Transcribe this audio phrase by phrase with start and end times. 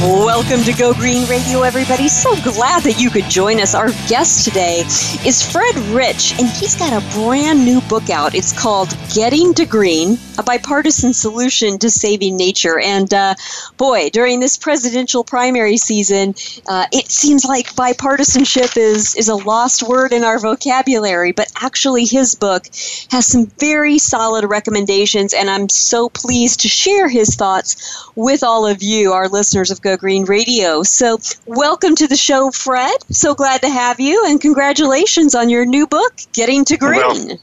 [0.00, 2.06] Welcome to Go Green Radio, everybody.
[2.06, 3.74] So glad that you could join us.
[3.74, 4.84] Our guest today
[5.26, 8.32] is Fred Rich, and he's got a brand new book out.
[8.32, 12.78] It's called Getting to Green A Bipartisan Solution to Saving Nature.
[12.78, 13.34] And uh,
[13.76, 16.36] boy, during this presidential primary season,
[16.68, 22.04] uh, it seems like bipartisanship is, is a lost word in our vocabulary, but actually,
[22.04, 22.66] his book
[23.10, 28.64] has some very solid recommendations, and I'm so pleased to share his thoughts with all
[28.64, 30.82] of you, our listeners of Go Green Radio.
[30.82, 32.96] So, welcome to the show, Fred.
[33.10, 37.00] So glad to have you, and congratulations on your new book, Getting to Green.
[37.00, 37.38] Well,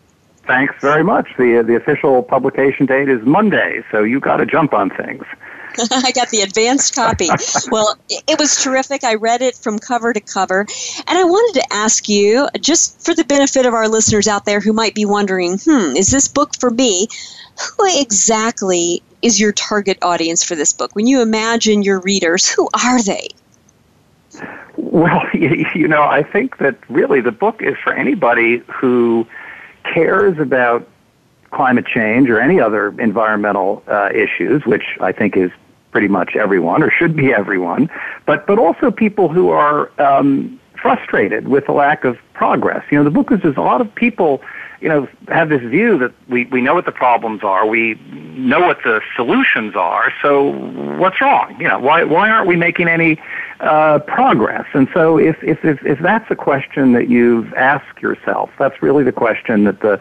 [0.46, 1.28] thanks very much.
[1.38, 5.26] The, uh, the official publication date is Monday, so you got to jump on things.
[5.92, 7.28] I got the advanced copy.
[7.72, 9.04] well, it was terrific.
[9.04, 10.62] I read it from cover to cover.
[11.08, 14.60] And I wanted to ask you, just for the benefit of our listeners out there
[14.60, 17.08] who might be wondering, hmm, is this book for me?
[17.78, 20.96] Who exactly is your target audience for this book?
[20.96, 23.28] When you imagine your readers, who are they?
[24.78, 29.26] Well, you know, I think that really the book is for anybody who
[29.84, 30.88] cares about
[31.50, 35.50] climate change or any other environmental uh, issues, which I think is
[35.90, 37.90] pretty much everyone or should be everyone,
[38.28, 42.84] but but also people who are um, frustrated with the lack of progress.
[42.92, 44.40] You know, the book is there's a lot of people
[44.82, 47.96] you know, have this view that we, we know what the problems are, we
[48.36, 50.52] know what the solutions are, so
[51.00, 51.60] what's wrong?
[51.60, 53.20] You know, why, why aren't we making any
[53.62, 54.68] uh, progress?
[54.74, 59.04] And so if, if, if, if that's a question that you've asked yourself, that's really
[59.04, 60.00] the question that the,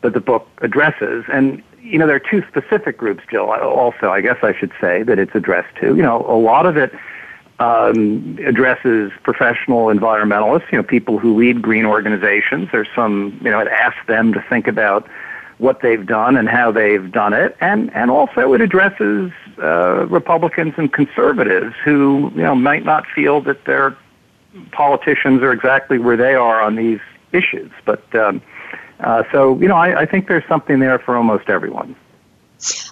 [0.00, 1.26] that the book addresses.
[1.30, 5.02] And, you know, there are two specific groups, Jill, also, I guess I should say,
[5.02, 5.94] that it's addressed to.
[5.94, 6.94] You know, a lot of it
[7.58, 12.68] um, addresses professional environmentalists, you know, people who lead green organizations.
[12.72, 15.08] There's some, you know, it asks them to think about
[15.58, 19.30] what they've done and how they've done it, and and also it addresses
[19.62, 23.96] uh, Republicans and conservatives who, you know, might not feel that their
[24.72, 27.00] politicians are exactly where they are on these
[27.32, 27.70] issues.
[27.84, 28.42] But um,
[29.00, 31.94] uh, so, you know, I, I think there's something there for almost everyone.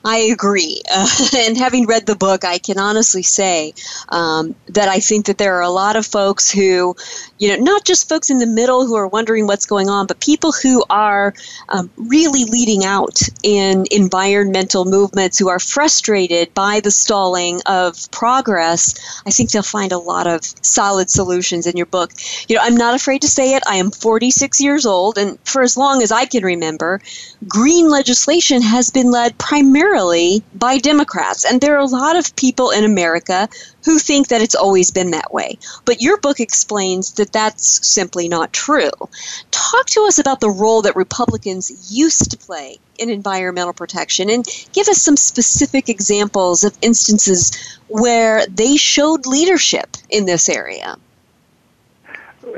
[0.05, 0.83] I agree.
[0.93, 3.75] Uh, and having read the book, I can honestly say
[4.09, 6.97] um, that I think that there are a lot of folks who,
[7.39, 10.21] you know, not just folks in the middle who are wondering what's going on, but
[10.21, 11.35] people who are
[11.69, 19.23] um, really leading out in environmental movements who are frustrated by the stalling of progress.
[19.27, 22.13] I think they'll find a lot of solid solutions in your book.
[22.49, 23.63] You know, I'm not afraid to say it.
[23.67, 27.01] I am 46 years old, and for as long as I can remember,
[27.49, 31.45] green legislation has been led primarily primarily by Democrats.
[31.45, 33.51] And there are a lot of people in America
[33.85, 35.59] who think that it's always been that way.
[35.85, 38.91] But your book explains that that's simply not true.
[39.51, 44.47] Talk to us about the role that Republicans used to play in environmental protection and
[44.73, 50.97] give us some specific examples of instances where they showed leadership in this area.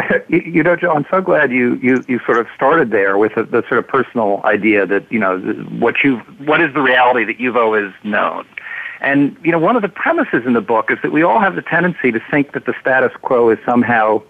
[0.28, 3.44] you know, Joe, I'm so glad you, you, you sort of started there with the,
[3.44, 5.38] the sort of personal idea that, you know,
[5.78, 8.46] what you what is the reality that you've always known.
[9.00, 11.56] And, you know, one of the premises in the book is that we all have
[11.56, 14.22] the tendency to think that the status quo is somehow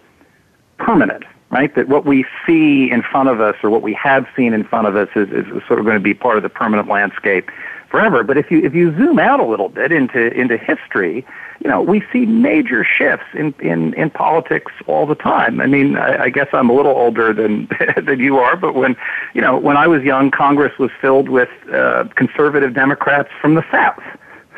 [0.78, 1.74] permanent, right?
[1.76, 4.88] That what we see in front of us or what we have seen in front
[4.88, 7.50] of us is, is sort of going to be part of the permanent landscape
[7.88, 8.22] forever.
[8.22, 11.26] But if you, if you zoom out a little bit into, into history,
[11.64, 15.60] you know, we see major shifts in, in, in politics all the time.
[15.60, 17.68] I mean, I, I guess I'm a little older than,
[18.04, 18.96] than you are, but when,
[19.32, 23.64] you know, when I was young, Congress was filled with uh, conservative Democrats from the
[23.70, 24.02] South,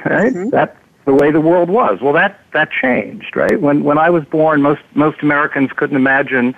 [0.04, 0.32] right?
[0.32, 0.50] Mm-hmm.
[0.50, 2.00] That's the way the world was.
[2.00, 3.60] Well, that, that changed, right?
[3.60, 6.54] When, when I was born, most, most Americans couldn't imagine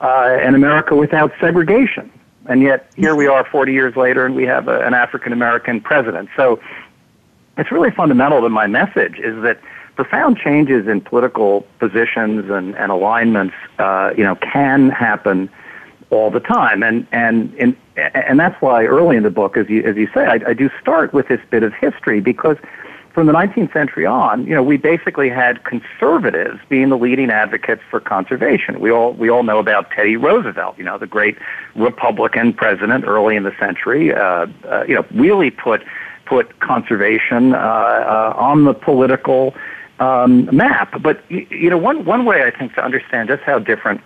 [0.00, 2.10] uh, an America without segregation.
[2.46, 5.80] And yet, here we are 40 years later, and we have a, an African American
[5.80, 6.28] president.
[6.36, 6.60] So,
[7.56, 9.60] it's really fundamental to my message is that
[9.94, 15.48] profound changes in political positions and, and alignments, uh, you know, can happen
[16.10, 16.82] all the time.
[16.82, 20.26] And, and, and, and that's why early in the book, as you, as you say,
[20.26, 22.56] I, I do start with this bit of history because
[23.14, 27.80] from the 19th century on, you know, we basically had conservatives being the leading advocates
[27.88, 28.80] for conservation.
[28.80, 31.38] We all we all know about Teddy Roosevelt, you know, the great
[31.76, 34.12] Republican president early in the century.
[34.12, 35.82] Uh, uh, you know, really put
[36.26, 39.54] put conservation uh, uh, on the political
[40.00, 41.00] um, map.
[41.00, 44.00] But you know, one one way I think to understand just how different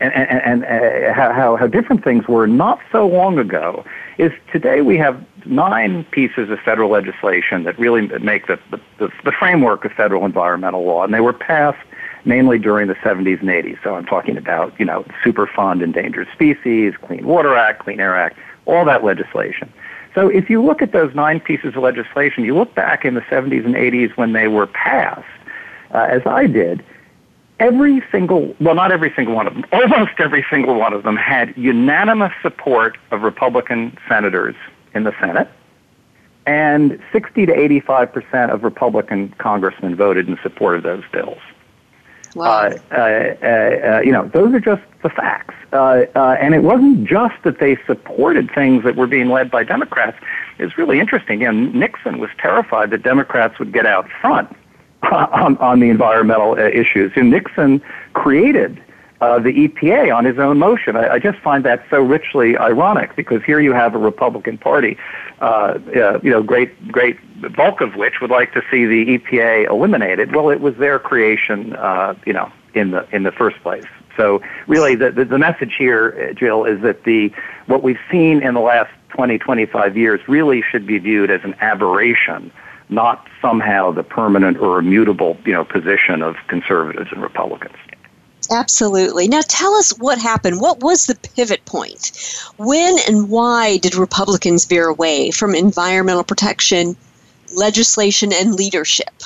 [0.00, 3.84] and, and, and uh, how, how different things were not so long ago
[4.16, 9.32] is today we have nine pieces of federal legislation that really make the, the, the
[9.32, 11.78] framework of federal environmental law, and they were passed
[12.24, 13.82] mainly during the 70s and 80s.
[13.82, 18.36] So I'm talking about, you know, Superfund Endangered Species, Clean Water Act, Clean Air Act,
[18.66, 19.72] all that legislation.
[20.14, 23.20] So if you look at those nine pieces of legislation, you look back in the
[23.22, 25.26] 70s and 80s when they were passed,
[25.92, 26.84] uh, as I did,
[27.60, 31.16] every single, well, not every single one of them, almost every single one of them
[31.16, 34.54] had unanimous support of Republican senators
[34.94, 35.48] in the Senate,
[36.46, 41.38] and 60 to 85 percent of Republican congressmen voted in support of those bills.
[42.34, 42.70] Wow.
[42.90, 45.54] Uh, uh, uh, you know, those are just the facts.
[45.72, 49.64] Uh, uh, and it wasn't just that they supported things that were being led by
[49.64, 50.16] Democrats.
[50.58, 51.40] It's really interesting.
[51.40, 54.54] You know, Nixon was terrified that Democrats would get out front
[55.12, 57.12] on, on the environmental uh, issues.
[57.16, 57.82] And Nixon
[58.12, 58.82] created
[59.20, 60.96] uh, the EPA on his own motion.
[60.96, 64.96] I, I just find that so richly ironic because here you have a Republican Party,
[65.40, 67.18] uh, uh, you know, great, great
[67.56, 70.34] bulk of which would like to see the EPA eliminated.
[70.34, 73.86] Well, it was their creation, uh, you know, in the in the first place.
[74.16, 77.32] So really, the, the the message here, uh, Jill, is that the
[77.66, 81.54] what we've seen in the last 20, 25 years really should be viewed as an
[81.60, 82.52] aberration
[82.88, 87.76] not somehow the permanent or immutable, you know, position of conservatives and Republicans.
[88.50, 89.28] Absolutely.
[89.28, 90.60] Now tell us what happened.
[90.60, 92.12] What was the pivot point?
[92.56, 96.96] When and why did Republicans veer away from environmental protection,
[97.54, 99.22] legislation, and leadership?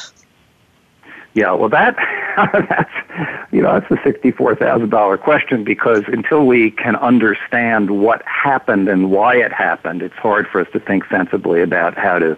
[1.35, 1.97] Yeah, well, that
[2.69, 8.23] that's you know that's a sixty-four thousand dollar question because until we can understand what
[8.27, 12.37] happened and why it happened, it's hard for us to think sensibly about how to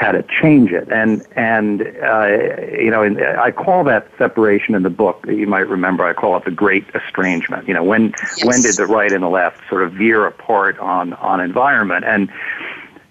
[0.00, 0.88] how to change it.
[0.90, 2.26] And and uh,
[2.72, 3.02] you know,
[3.38, 5.24] I call that separation in the book.
[5.28, 7.68] You might remember I call it the Great Estrangement.
[7.68, 8.44] You know, when yes.
[8.44, 12.06] when did the right and the left sort of veer apart on on environment?
[12.06, 12.30] And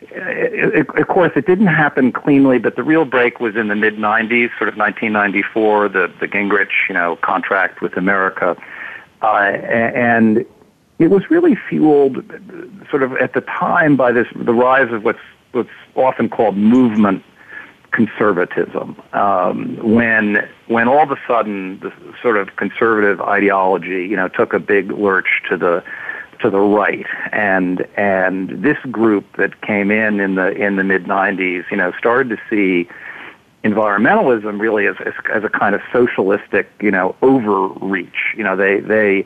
[0.02, 3.76] it, it, of course, it didn't happen cleanly, but the real break was in the
[3.76, 8.58] mid '90s, sort of 1994, the the Gingrich, you know, contract with America,
[9.22, 10.44] uh, and
[10.98, 12.24] it was really fueled,
[12.90, 15.20] sort of at the time, by this the rise of what's
[15.52, 17.24] what's often called movement
[17.92, 19.02] conservatism.
[19.14, 21.92] Um, when when all of a sudden the
[22.22, 25.84] sort of conservative ideology, you know, took a big lurch to the
[26.42, 31.06] to the right, and and this group that came in in the in the mid
[31.06, 32.90] '90s, you know, started to see
[33.64, 38.34] environmentalism really as, as as a kind of socialistic, you know, overreach.
[38.38, 39.26] You know, they they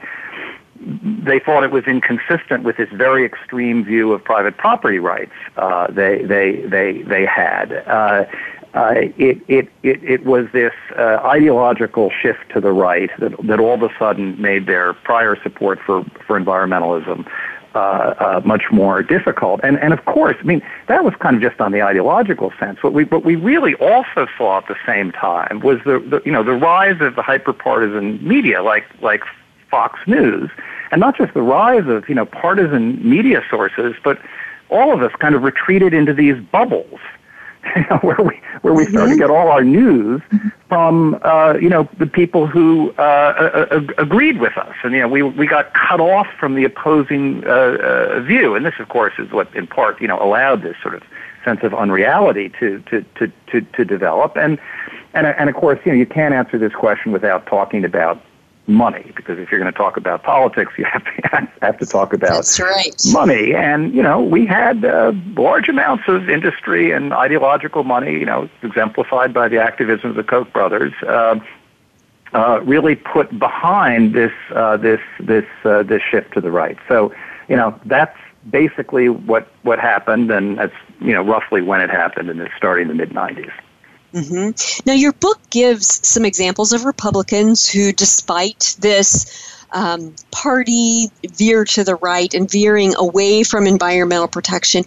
[1.24, 5.88] they thought it was inconsistent with this very extreme view of private property rights uh,
[5.92, 7.72] they they they they had.
[7.88, 8.26] Uh,
[8.74, 13.60] uh, it, it, it, it was this uh, ideological shift to the right that, that
[13.60, 17.30] all of a sudden made their prior support for, for environmentalism
[17.76, 19.60] uh, uh, much more difficult.
[19.64, 22.82] And, and of course, I mean, that was kind of just on the ideological sense.
[22.82, 26.32] What we, what we really also saw at the same time was the, the, you
[26.32, 29.24] know, the rise of the hyperpartisan media like, like
[29.74, 30.52] Fox News,
[30.92, 34.22] and not just the rise of you know partisan media sources, but
[34.70, 37.00] all of us kind of retreated into these bubbles.
[37.76, 39.18] you know, where we where we start to mm-hmm.
[39.18, 40.22] get all our news
[40.70, 43.02] from uh, you know the people who uh,
[43.72, 47.44] uh, agreed with us, and you know we we got cut off from the opposing
[47.48, 50.76] uh, uh, view, and this of course is what in part you know allowed this
[50.84, 51.02] sort of
[51.44, 54.60] sense of unreality to to to to, to develop, and
[55.16, 58.24] and and of course you know you can't answer this question without talking about
[58.68, 62.14] money because if you're going to talk about politics you have to have to talk
[62.14, 62.96] about That's right.
[63.12, 63.54] money.
[63.54, 68.50] And you know we had uh, large amounts of industry and ideological money you know
[68.62, 71.40] exemplified by the activism of the Koch brothers uh,
[72.34, 76.78] uh, really put behind this uh, this this uh, this shift to the right.
[76.88, 77.14] So
[77.50, 78.18] you know that's
[78.50, 82.90] basically what what happened and that's you know roughly when it happened and it's starting
[82.90, 83.52] in the mid 90s
[84.14, 84.88] Mm-hmm.
[84.88, 91.84] Now, your book gives some examples of Republicans who, despite this um, party veer to
[91.84, 94.84] the right and veering away from environmental protection,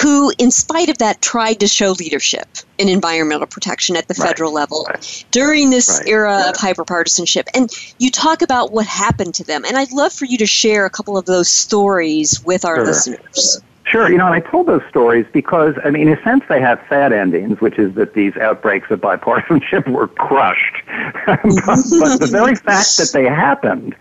[0.00, 2.46] who, in spite of that, tried to show leadership
[2.78, 4.28] in environmental protection at the right.
[4.28, 5.24] federal level right.
[5.30, 6.08] during this right.
[6.08, 7.44] era of hyperpartisanship.
[7.54, 9.64] And you talk about what happened to them.
[9.64, 12.86] And I'd love for you to share a couple of those stories with our sure.
[12.86, 13.60] listeners.
[13.96, 16.60] Sure, you know, and I told those stories because, I mean, in a sense, they
[16.60, 20.82] have sad endings, which is that these outbreaks of bipartisanship were crushed.
[21.26, 23.96] but, but the very fact that they happened,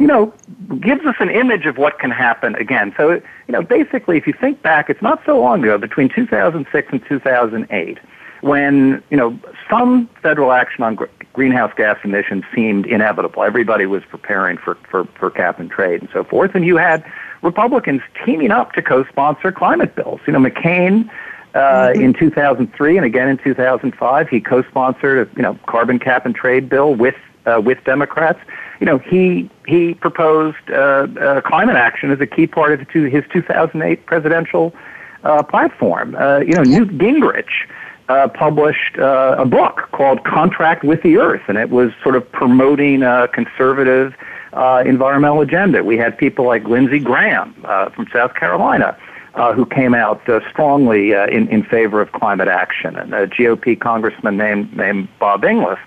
[0.00, 0.34] you know,
[0.80, 2.92] gives us an image of what can happen again.
[2.96, 6.88] So, you know, basically, if you think back, it's not so long ago, between 2006
[6.90, 7.98] and 2008,
[8.40, 9.38] when, you know,
[9.70, 10.98] some federal action on
[11.34, 13.44] greenhouse gas emissions seemed inevitable.
[13.44, 16.56] Everybody was preparing for, for, for cap and trade and so forth.
[16.56, 17.04] And you had
[17.46, 20.20] Republicans teaming up to co-sponsor climate bills.
[20.26, 21.08] You know, McCain
[21.54, 22.02] uh, mm-hmm.
[22.02, 26.68] in 2003 and again in 2005, he co-sponsored a you know carbon cap and trade
[26.68, 27.14] bill with
[27.46, 28.40] uh, with Democrats.
[28.80, 33.24] You know, he he proposed uh, uh, climate action as a key part of his
[33.32, 34.74] 2008 presidential
[35.22, 36.14] uh, platform.
[36.16, 37.68] Uh, you know, Newt Gingrich.
[38.08, 42.22] Uh, published uh, a book called Contract with the Earth, and it was sort of
[42.30, 44.14] promoting a conservative
[44.56, 45.84] uh, environmental agenda.
[45.84, 48.96] We had people like Lindsey Graham uh, from South Carolina.
[49.34, 53.26] Uh, who came out uh, strongly uh, in, in favor of climate action, and a
[53.26, 55.78] GOP congressman named named Bob Inglis.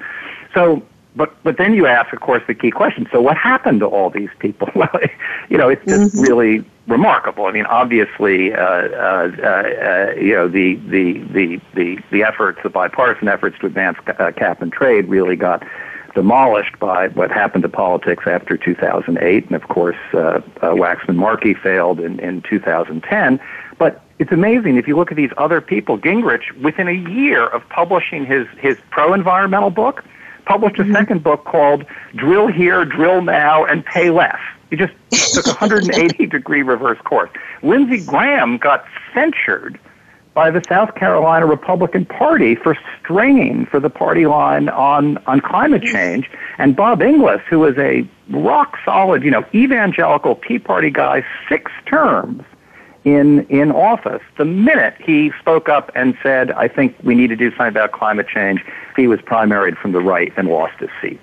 [0.53, 0.83] So,
[1.15, 3.07] but but then you ask, of course, the key question.
[3.11, 4.69] So, what happened to all these people?
[4.75, 4.99] Well,
[5.49, 6.21] you know, it's just mm-hmm.
[6.21, 7.45] really remarkable.
[7.45, 12.69] I mean, obviously, uh, uh, uh, you know, the, the the the the efforts, the
[12.69, 15.63] bipartisan efforts to advance uh, cap and trade, really got
[16.19, 20.41] demolished by what happened to politics after 2008, and of course, uh, uh,
[20.75, 23.39] Waxman Markey failed in, in 2010.
[23.77, 25.97] But it's amazing if you look at these other people.
[25.97, 30.03] Gingrich, within a year of publishing his his pro-environmental book,
[30.43, 30.91] published a mm-hmm.
[30.91, 31.85] second book called
[32.17, 34.91] "Drill Here, Drill Now, and Pay Less." He just
[35.33, 37.29] took a 180 degree reverse course.
[37.63, 38.83] Lindsey Graham got
[39.13, 39.79] censured
[40.33, 45.83] by the South Carolina Republican Party for straying for the party line on, on climate
[45.83, 46.29] change.
[46.57, 51.71] And Bob Inglis, who was a rock solid, you know, evangelical Tea Party guy, six
[51.85, 52.43] terms
[53.03, 57.35] in, in office, the minute he spoke up and said, I think we need to
[57.35, 58.63] do something about climate change,
[58.95, 61.19] he was primaried from the right and lost his seat.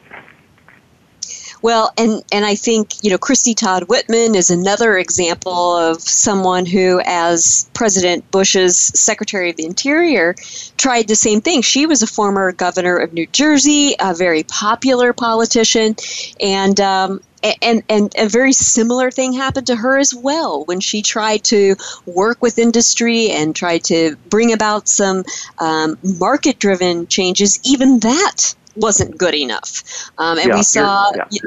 [1.63, 6.67] Well, and and I think you know Christie Todd Whitman is another example of someone
[6.67, 10.35] who, as President Bush's Secretary of the Interior,
[10.77, 11.63] tried the same thing.
[11.63, 15.97] She was a former governor of New Jersey, a very popular politician,
[16.41, 16.81] and.
[16.81, 17.21] Um,
[17.63, 21.77] and, and a very similar thing happened to her as well when she tried to
[22.05, 25.25] work with industry and tried to bring about some
[25.59, 27.61] um, market driven changes.
[27.63, 29.83] Even that wasn't good enough.
[30.19, 31.13] Um, and yeah, we saw.
[31.31, 31.41] Yeah.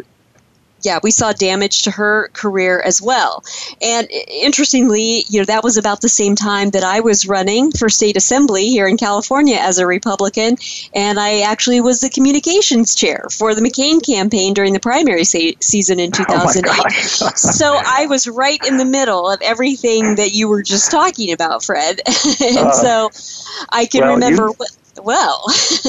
[0.81, 3.43] Yeah, we saw damage to her career as well.
[3.81, 7.89] And interestingly, you know, that was about the same time that I was running for
[7.89, 10.55] state assembly here in California as a Republican.
[10.93, 15.57] And I actually was the communications chair for the McCain campaign during the primary se-
[15.59, 16.69] season in 2008.
[17.21, 21.33] Oh so I was right in the middle of everything that you were just talking
[21.33, 21.99] about, Fred.
[22.41, 23.09] and uh, so
[23.69, 24.69] I can well, remember you- what
[25.03, 25.45] well.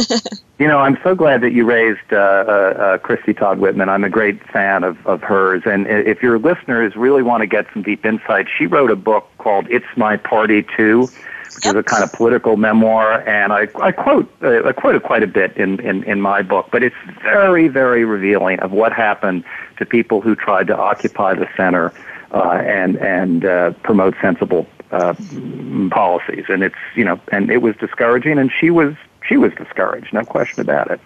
[0.59, 3.89] you know, I'm so glad that you raised uh, uh, uh, Christie Todd Whitman.
[3.89, 5.63] I'm a great fan of, of hers.
[5.65, 9.31] And if your listeners really want to get some deep insight, she wrote a book
[9.39, 11.09] called It's My Party Too,
[11.55, 11.75] which yep.
[11.75, 13.27] is a kind of political memoir.
[13.29, 16.43] And I, I quote uh, I quote it quite a bit in, in, in my
[16.43, 19.45] book, but it's very, very revealing of what happened
[19.79, 21.93] to people who tried to occupy the center
[22.33, 25.15] uh, and, and uh, promote sensible uh,
[25.91, 28.95] policies, and it's you know, and it was discouraging, and she was
[29.27, 31.01] she was discouraged, no question about it.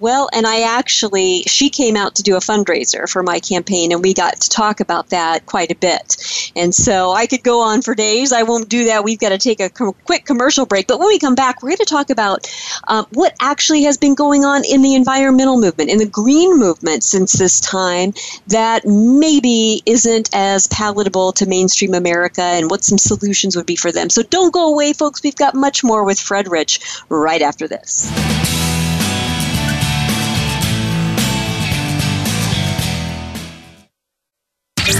[0.00, 4.02] Well, and I actually, she came out to do a fundraiser for my campaign, and
[4.02, 6.16] we got to talk about that quite a bit.
[6.56, 8.32] And so I could go on for days.
[8.32, 9.04] I won't do that.
[9.04, 10.86] We've got to take a com- quick commercial break.
[10.86, 12.46] But when we come back, we're going to talk about
[12.88, 17.04] uh, what actually has been going on in the environmental movement, in the green movement
[17.04, 18.12] since this time,
[18.48, 23.92] that maybe isn't as palatable to mainstream America, and what some solutions would be for
[23.92, 24.10] them.
[24.10, 25.22] So don't go away, folks.
[25.22, 28.53] We've got much more with Fred Rich right after this.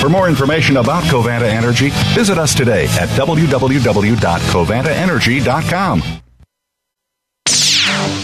[0.00, 6.02] For more information about Covanta Energy, visit us today at www.covantaenergy.com.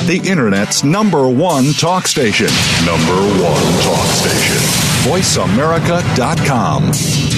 [0.07, 2.47] The Internet's number one talk station.
[2.87, 4.57] Number one talk station.
[5.05, 7.38] VoiceAmerica.com.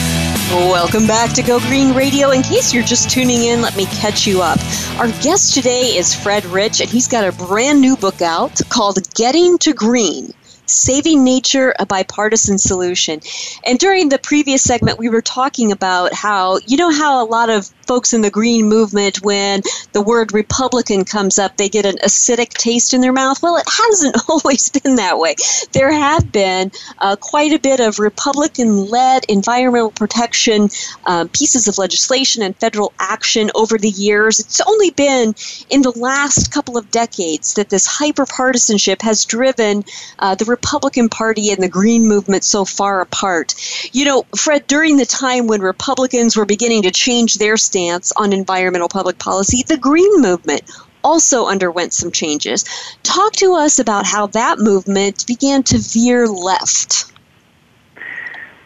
[0.51, 2.31] Welcome back to Go Green Radio.
[2.31, 4.59] In case you're just tuning in, let me catch you up.
[4.97, 8.99] Our guest today is Fred Rich, and he's got a brand new book out called
[9.13, 10.33] Getting to Green
[10.71, 13.19] Saving Nature, a Bipartisan Solution.
[13.65, 17.49] And during the previous segment, we were talking about how, you know, how a lot
[17.49, 19.61] of folks in the green movement, when
[19.91, 23.43] the word Republican comes up, they get an acidic taste in their mouth.
[23.43, 25.35] Well, it hasn't always been that way.
[25.73, 30.69] There have been uh, quite a bit of Republican led environmental protection
[31.05, 34.39] uh, pieces of legislation and federal action over the years.
[34.39, 35.35] It's only been
[35.69, 39.83] in the last couple of decades that this hyperpartisanship has driven
[40.19, 43.55] uh, the Republican Party and the Green movement so far apart.
[43.93, 48.33] You know, Fred, during the time when Republicans were beginning to change their stance on
[48.33, 50.61] environmental public policy, the Green movement
[51.03, 52.63] also underwent some changes.
[53.03, 57.11] Talk to us about how that movement began to veer left.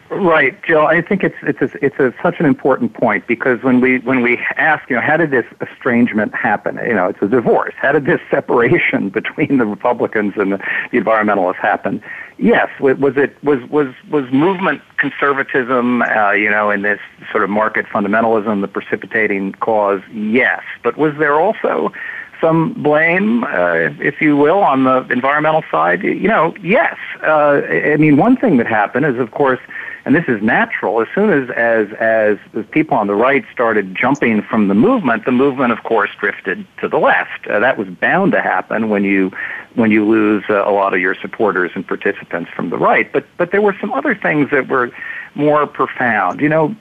[0.08, 0.86] Right, Jill.
[0.86, 4.22] I think it's it's a, it's a, such an important point because when we when
[4.22, 6.78] we ask, you know, how did this estrangement happen?
[6.86, 7.74] You know, it's a divorce.
[7.76, 10.58] How did this separation between the Republicans and the,
[10.92, 12.02] the environmentalists happen?
[12.38, 17.00] Yes, was it was was was movement conservatism, uh, you know, in this
[17.32, 20.02] sort of market fundamentalism the precipitating cause?
[20.12, 21.92] Yes, but was there also
[22.40, 26.02] some blame, uh, if you will, on the environmental side?
[26.02, 26.96] You know, yes.
[27.22, 29.60] Uh, I mean, one thing that happened is, of course,
[30.06, 31.02] and this is natural.
[31.02, 35.24] As soon as as as the people on the right started jumping from the movement,
[35.24, 37.46] the movement, of course, drifted to the left.
[37.48, 39.32] Uh, that was bound to happen when you
[39.74, 43.12] when you lose uh, a lot of your supporters and participants from the right.
[43.12, 44.92] But but there were some other things that were
[45.34, 46.40] more profound.
[46.40, 46.76] You know,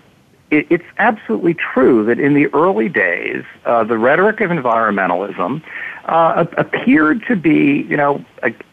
[0.55, 5.61] it, it's absolutely true that in the early days, uh, the rhetoric of environmentalism
[6.05, 8.23] uh, appeared to be, you know,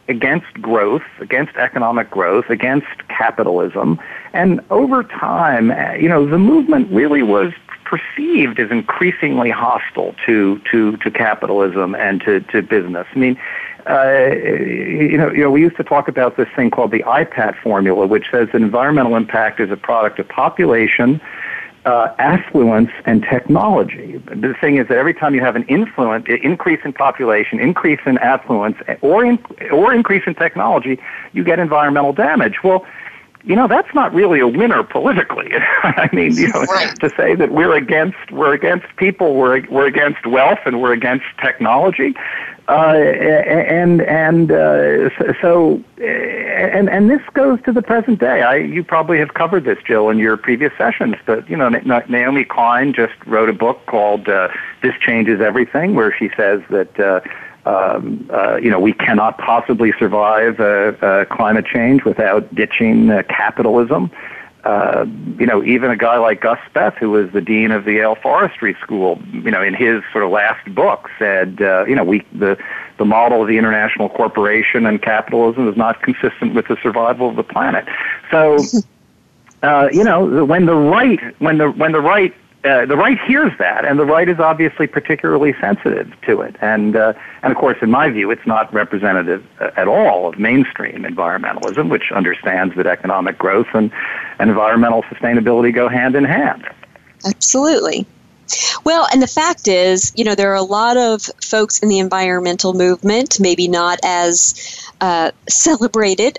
[0.08, 3.98] against growth, against economic growth, against capitalism.
[4.32, 7.52] And over time, uh, you know, the movement really was
[7.84, 13.06] perceived as increasingly hostile to, to, to capitalism and to, to business.
[13.14, 13.38] I mean,
[13.88, 17.60] uh, you know, you know, we used to talk about this thing called the IPAT
[17.62, 21.20] formula, which says that environmental impact is a product of population,
[21.84, 24.18] uh, affluence and technology.
[24.26, 28.18] The thing is that every time you have an influence, increase in population, increase in
[28.18, 29.38] affluence, or in,
[29.70, 30.98] or increase in technology,
[31.32, 32.62] you get environmental damage.
[32.62, 32.86] Well,
[33.44, 35.50] you know that's not really a winner politically.
[35.82, 36.98] I mean, you know, right.
[37.00, 41.24] to say that we're against we're against people, we're we're against wealth, and we're against
[41.40, 42.14] technology.
[42.68, 48.42] Uh, and and uh, so and and this goes to the present day.
[48.42, 51.16] I you probably have covered this, Jill, in your previous sessions.
[51.26, 54.48] But you know, Naomi Klein just wrote a book called uh,
[54.80, 57.00] "This Changes Everything," where she says that.
[57.00, 57.20] Uh,
[57.64, 60.64] um, uh, you know, we cannot possibly survive uh,
[61.04, 64.10] uh, climate change without ditching uh, capitalism
[64.64, 65.04] uh,
[65.38, 68.14] you know, even a guy like Gus Speth, who was the dean of the Yale
[68.14, 72.24] Forestry School, you know, in his sort of last book said, uh, you know, we
[72.32, 72.56] the
[72.98, 77.34] the model of the international corporation and capitalism is not consistent with the survival of
[77.34, 77.86] the planet.
[78.30, 78.58] So,
[79.64, 82.32] uh, you know, when the right when the when the right
[82.64, 86.54] uh, the right hears that, and the right is obviously particularly sensitive to it.
[86.60, 90.38] And uh, and of course, in my view, it's not representative uh, at all of
[90.38, 93.90] mainstream environmentalism, which understands that economic growth and,
[94.38, 96.68] and environmental sustainability go hand in hand.
[97.24, 98.06] Absolutely.
[98.84, 101.98] Well, and the fact is, you know, there are a lot of folks in the
[101.98, 104.54] environmental movement, maybe not as
[105.00, 106.38] uh, celebrated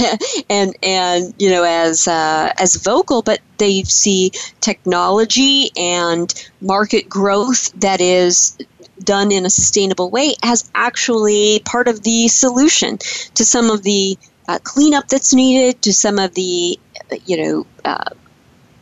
[0.50, 7.72] and and you know as uh, as vocal, but they see technology and market growth
[7.80, 8.58] that is
[9.02, 12.98] done in a sustainable way as actually part of the solution
[13.34, 16.78] to some of the uh, cleanup that's needed, to some of the
[17.26, 18.04] you know uh,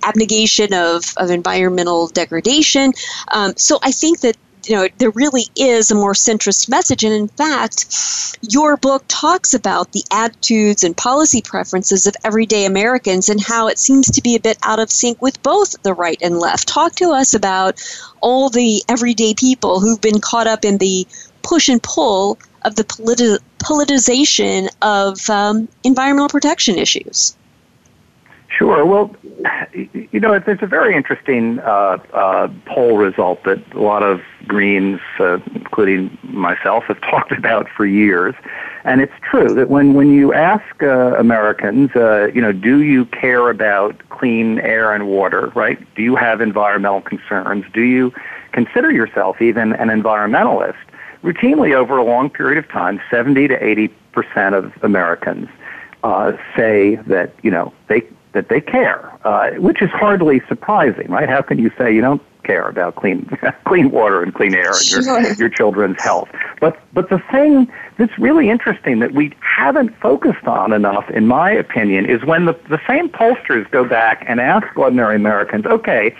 [0.02, 2.92] abnegation of, of environmental degradation.
[3.32, 4.36] Um, so I think that
[4.66, 7.04] you know there really is a more centrist message.
[7.04, 13.28] And in fact your book talks about the attitudes and policy preferences of everyday americans
[13.28, 16.18] and how it seems to be a bit out of sync with both the right
[16.22, 16.68] and left.
[16.68, 17.80] Talk to us about
[18.20, 21.06] all the everyday people who've been caught up in the
[21.42, 27.34] push and pull of the politi- politicization of um, environmental protection issues
[28.50, 28.84] Sure.
[28.84, 29.14] Well,
[29.94, 35.00] you know, there's a very interesting uh, uh, poll result that a lot of Greens,
[35.20, 38.34] uh, including myself, have talked about for years.
[38.84, 43.04] And it's true that when, when you ask uh, Americans, uh, you know, do you
[43.06, 45.78] care about clean air and water, right?
[45.94, 47.64] Do you have environmental concerns?
[47.72, 48.12] Do you
[48.52, 50.76] consider yourself even an environmentalist?
[51.22, 55.48] Routinely, over a long period of time, 70 to 80 percent of Americans
[56.02, 61.28] uh, say that you know they that they care, uh, which is hardly surprising, right?
[61.28, 63.28] How can you say you don't care about clean
[63.66, 65.32] clean water and clean air and your, sure.
[65.34, 66.28] your children's health?
[66.60, 71.50] But but the thing that's really interesting that we haven't focused on enough, in my
[71.50, 76.14] opinion, is when the the same pollsters go back and ask ordinary Americans, okay,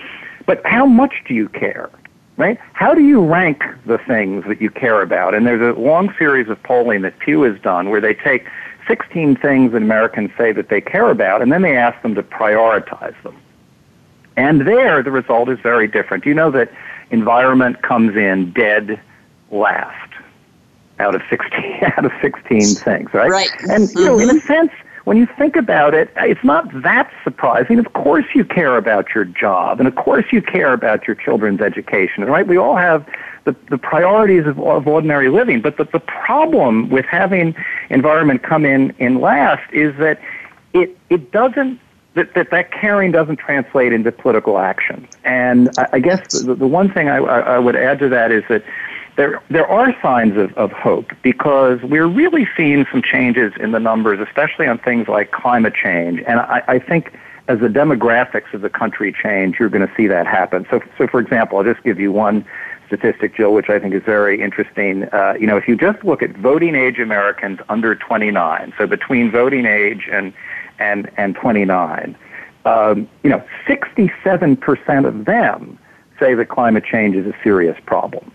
[0.47, 1.91] but how much do you care?
[2.37, 2.59] Right?
[2.73, 5.35] How do you rank the things that you care about?
[5.35, 8.47] And there's a long series of polling that Pew has done where they take
[8.91, 12.25] 16 things that Americans say that they care about, and then they ask them to
[12.25, 13.41] prioritize them.
[14.37, 16.27] And there, the result is very different.
[16.27, 16.73] You know that
[17.11, 19.01] environment comes in dead
[19.53, 20.13] last
[20.99, 23.31] out of 16 out of 16 things, right?
[23.31, 23.51] Right.
[23.69, 24.47] And you know, in a mm-hmm.
[24.47, 24.73] sense,
[25.05, 27.79] when you think about it, it's not that surprising.
[27.79, 31.61] Of course, you care about your job, and of course, you care about your children's
[31.61, 32.47] education, right?
[32.47, 33.07] We all have
[33.45, 35.61] the, the priorities of, of ordinary living.
[35.61, 37.55] But the, the problem with having
[37.89, 40.21] environment come in in last is that
[40.73, 41.81] it, it doesn't
[42.15, 45.07] that, that that caring doesn't translate into political action.
[45.25, 48.43] And I, I guess the, the one thing I, I would add to that is
[48.49, 48.65] that
[49.17, 53.81] there there are signs of, of hope because we're really seeing some changes in the
[53.81, 56.21] numbers, especially on things like climate change.
[56.27, 57.13] And I, I think
[57.49, 60.67] as the demographics of the country change, you're going to see that happen.
[60.71, 62.45] So, so for example, I'll just give you one
[62.91, 65.05] statistic, Jill, which I think is very interesting.
[65.13, 69.31] Uh, you know, if you just look at voting age Americans under 29, so between
[69.31, 70.33] voting age and
[70.81, 72.17] and and 29,
[72.65, 75.79] um, you know, 67% of them
[76.19, 78.33] say that climate change is a serious problem.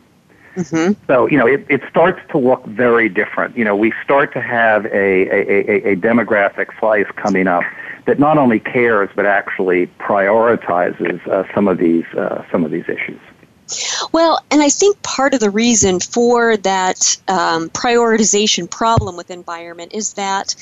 [0.55, 0.93] Mm-hmm.
[1.07, 3.57] So, you know, it, it starts to look very different.
[3.57, 7.63] You know, we start to have a, a, a, a demographic slice coming up
[8.05, 12.85] that not only cares but actually prioritizes uh, some of these uh, some of these
[12.87, 13.19] issues.
[14.11, 19.93] Well, and I think part of the reason for that um, prioritization problem with environment
[19.93, 20.55] is that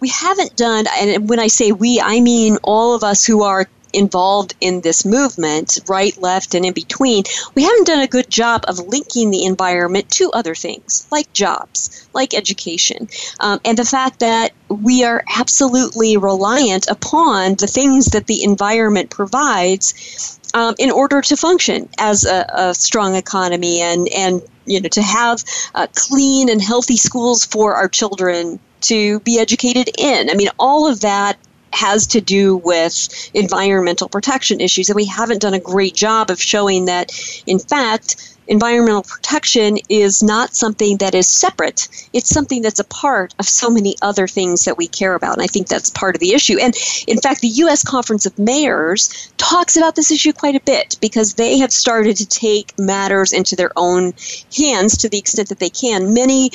[0.00, 3.66] we haven't done, and when I say we, I mean all of us who are
[3.92, 8.64] involved in this movement, right, left, and in between, we haven't done a good job
[8.68, 13.08] of linking the environment to other things like jobs, like education,
[13.40, 19.10] um, and the fact that we are absolutely reliant upon the things that the environment
[19.10, 24.88] provides um, in order to function as a, a, strong economy and, and you know
[24.88, 30.30] to have uh, clean and healthy schools for our children to be educated in.
[30.30, 31.36] I mean, all of that
[31.72, 36.40] has to do with environmental protection issues, and we haven't done a great job of
[36.40, 37.12] showing that,
[37.46, 41.88] in fact, environmental protection is not something that is separate.
[42.12, 45.34] It's something that's a part of so many other things that we care about.
[45.34, 46.58] And I think that's part of the issue.
[46.58, 46.74] And
[47.06, 47.84] in fact, the U.S.
[47.84, 52.26] Conference of Mayors talks about this issue quite a bit because they have started to
[52.26, 54.14] take matters into their own
[54.56, 56.14] hands to the extent that they can.
[56.14, 56.50] Many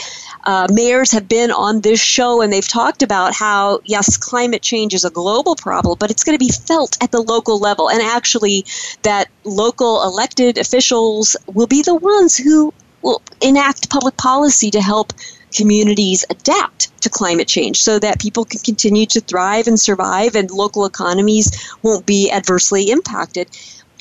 [0.45, 4.93] uh, mayors have been on this show and they've talked about how, yes, climate change
[4.93, 7.89] is a global problem, but it's going to be felt at the local level.
[7.89, 8.65] And actually,
[9.03, 15.13] that local elected officials will be the ones who will enact public policy to help
[15.53, 20.49] communities adapt to climate change so that people can continue to thrive and survive and
[20.51, 21.51] local economies
[21.83, 23.47] won't be adversely impacted.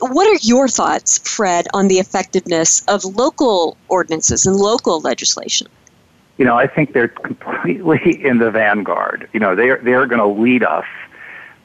[0.00, 5.68] What are your thoughts, Fred, on the effectiveness of local ordinances and local legislation?
[6.38, 9.28] You know, I think they're completely in the vanguard.
[9.32, 10.86] You know, they're they're going to lead us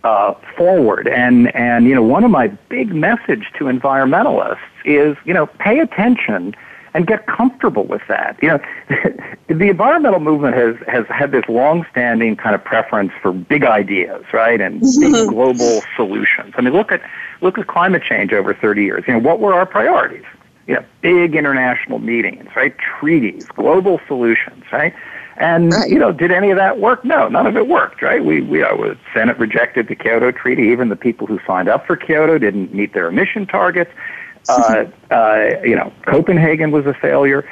[0.04, 1.08] uh, forward.
[1.08, 5.80] And and you know, one of my big message to environmentalists is you know, pay
[5.80, 6.56] attention
[6.94, 8.38] and get comfortable with that.
[8.42, 8.60] You know,
[9.48, 14.60] the environmental movement has has had this long-standing kind of preference for big ideas, right,
[14.60, 16.54] and big global solutions.
[16.58, 17.02] I mean, look at
[17.42, 19.04] look at climate change over 30 years.
[19.08, 20.26] You know, what were our priorities?
[20.66, 22.76] You know, big international meetings, right?
[22.78, 24.94] Treaties, global solutions, right?
[25.40, 25.90] And right.
[25.90, 27.06] you know, did any of that work?
[27.06, 28.02] No, none of it worked.
[28.02, 28.24] Right?
[28.24, 30.64] We we uh, the Senate rejected the Kyoto Treaty.
[30.64, 33.92] Even the people who signed up for Kyoto didn't meet their emission targets.
[34.50, 37.46] Uh, uh, you know, Copenhagen was a failure.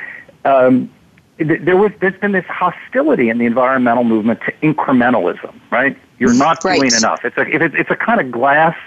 [0.45, 0.89] Um,
[1.39, 5.59] there was there's been this hostility in the environmental movement to incrementalism.
[5.71, 5.97] Right?
[6.19, 6.79] You're not right.
[6.79, 7.25] doing enough.
[7.25, 8.77] It's a it's, it's a kind of glass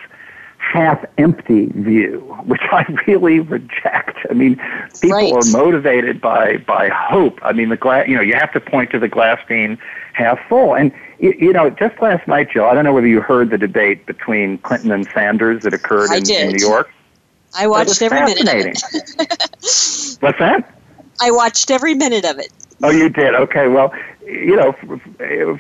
[0.73, 4.19] half empty view, which I really reject.
[4.31, 4.61] I mean,
[5.01, 5.33] people right.
[5.33, 7.39] are motivated by by hope.
[7.43, 8.07] I mean, the glass.
[8.09, 9.79] You know, you have to point to the glass being
[10.13, 10.75] half full.
[10.75, 12.69] And you, you know, just last night, Joe.
[12.69, 16.31] I don't know whether you heard the debate between Clinton and Sanders that occurred in,
[16.31, 16.91] in, New York.
[17.57, 18.83] I watched every minute of it.
[20.21, 20.75] What's that?
[21.21, 22.53] I watched every minute of it.
[22.83, 23.35] Oh, you did.
[23.35, 23.69] Okay.
[23.69, 23.93] Well,
[24.25, 24.73] you know,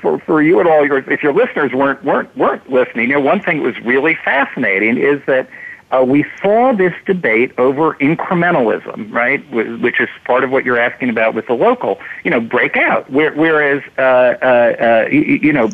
[0.00, 3.20] for, for, you and all your, if your listeners weren't weren't weren't listening, you know,
[3.20, 5.48] one thing that was really fascinating is that
[5.90, 11.09] uh, we saw this debate over incrementalism, right, which is part of what you're asking
[11.09, 13.11] about with the local, you know, break out.
[13.11, 15.70] Whereas, uh, uh, uh, you know,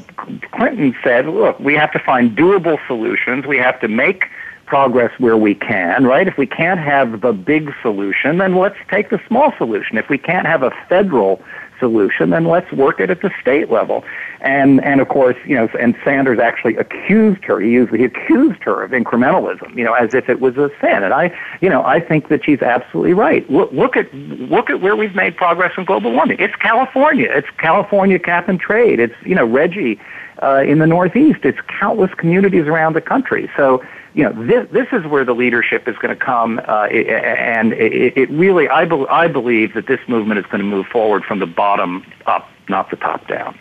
[0.52, 3.44] Clinton said, look, we have to find doable solutions.
[3.44, 4.26] We have to make
[4.66, 6.26] progress where we can, right?
[6.26, 9.98] If we can't have the big solution, then let's take the small solution.
[9.98, 11.42] If we can't have a federal
[11.78, 14.04] solution, then let's work it at the state level.
[14.40, 17.60] And and of course, you know, and Sanders actually accused her.
[17.60, 21.02] He used he accused her of incrementalism, you know, as if it was a sin.
[21.02, 23.48] And I, you know, I think that she's absolutely right.
[23.50, 26.38] Look, look at look at where we've made progress in global warming.
[26.38, 27.28] It's California.
[27.30, 29.00] It's California cap and trade.
[29.00, 29.98] It's you know RGGI
[30.42, 31.40] uh, in the Northeast.
[31.42, 33.50] It's countless communities around the country.
[33.56, 33.82] So
[34.14, 38.16] you know, this, this is where the leadership is going to come, uh, and it,
[38.16, 41.40] it really, I, be, I believe that this movement is going to move forward from
[41.40, 43.58] the bottom up, not the top down.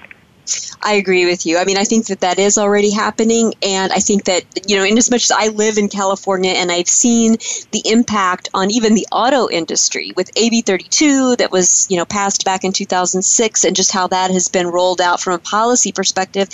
[0.81, 1.57] I agree with you.
[1.57, 3.53] I mean, I think that that is already happening.
[3.61, 6.71] And I think that, you know, in as much as I live in California and
[6.71, 7.37] I've seen
[7.71, 12.43] the impact on even the auto industry with AB 32 that was, you know, passed
[12.43, 16.49] back in 2006 and just how that has been rolled out from a policy perspective.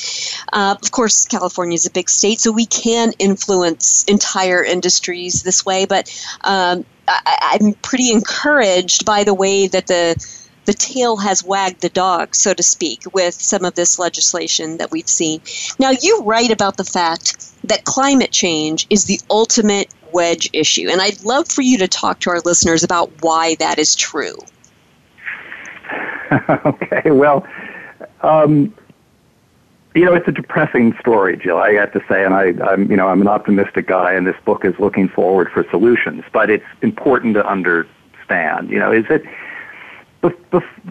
[0.53, 5.65] Uh, of course, California is a big state, so we can influence entire industries this
[5.65, 5.85] way.
[5.85, 6.09] But
[6.43, 10.15] um, I, I'm pretty encouraged by the way that the
[10.69, 14.91] the tail has wagged the dog, so to speak, with some of this legislation that
[14.91, 15.41] we've seen.
[15.79, 21.01] Now, you write about the fact that climate change is the ultimate wedge issue, and
[21.01, 24.37] I'd love for you to talk to our listeners about why that is true.
[26.67, 27.47] okay, well,
[28.21, 28.71] um,
[29.95, 31.57] you know, it's a depressing story, Jill.
[31.57, 34.37] I have to say, and I, I'm, you know, I'm an optimistic guy, and this
[34.45, 36.25] book is looking forward for solutions.
[36.31, 38.69] But it's important to understand.
[38.69, 39.23] You know, is it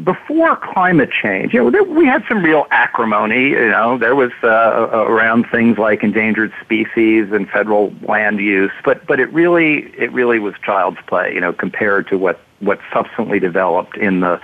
[0.05, 3.51] before climate change, you know, we had some real acrimony.
[3.51, 9.07] You know, there was uh, around things like endangered species and federal land use, but
[9.07, 11.35] but it really it really was child's play.
[11.35, 14.41] You know, compared to what what subsequently developed in the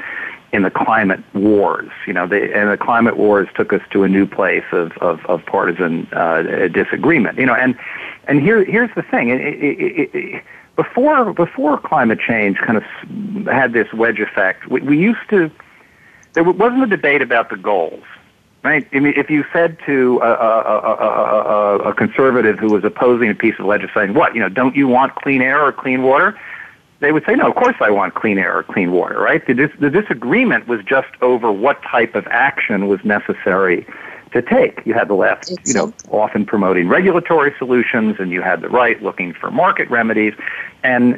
[0.52, 1.90] in the climate wars.
[2.06, 5.24] You know, the, and the climate wars took us to a new place of of,
[5.26, 7.38] of partisan uh, disagreement.
[7.38, 7.74] You know, and
[8.28, 9.30] and here here's the thing.
[9.30, 10.44] It, it, it,
[10.76, 15.50] before before climate change kind of had this wedge effect, we, we used to
[16.32, 18.02] there wasn't a debate about the goals,
[18.64, 18.86] right?
[18.92, 23.34] I mean, if you said to a, a, a, a, conservative who was opposing a
[23.34, 24.48] piece of legislation, "What you know?
[24.48, 26.38] Don't you want clean air or clean water?"
[26.98, 29.46] They would say, "No, of course I want clean air or clean water." Right?
[29.46, 33.86] The, dis- the disagreement was just over what type of action was necessary
[34.34, 34.84] to take.
[34.84, 39.00] You had the left, you know, often promoting regulatory solutions, and you had the right
[39.00, 40.34] looking for market remedies.
[40.82, 41.14] And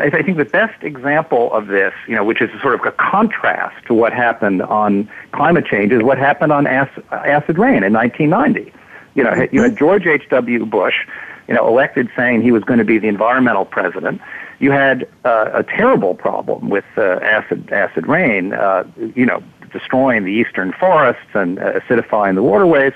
[0.00, 3.86] I think the best example of this, you know, which is sort of a contrast
[3.86, 8.72] to what happened on climate change, is what happened on acid rain in 1990.
[9.14, 10.64] You know, you had George H.W.
[10.66, 11.06] Bush,
[11.48, 14.22] you know, elected saying he was going to be the environmental president.
[14.58, 18.54] You had uh, a terrible problem with uh, acid acid rain.
[18.54, 18.84] Uh,
[19.14, 22.92] you know, destroying the eastern forests and uh, acidifying the waterways.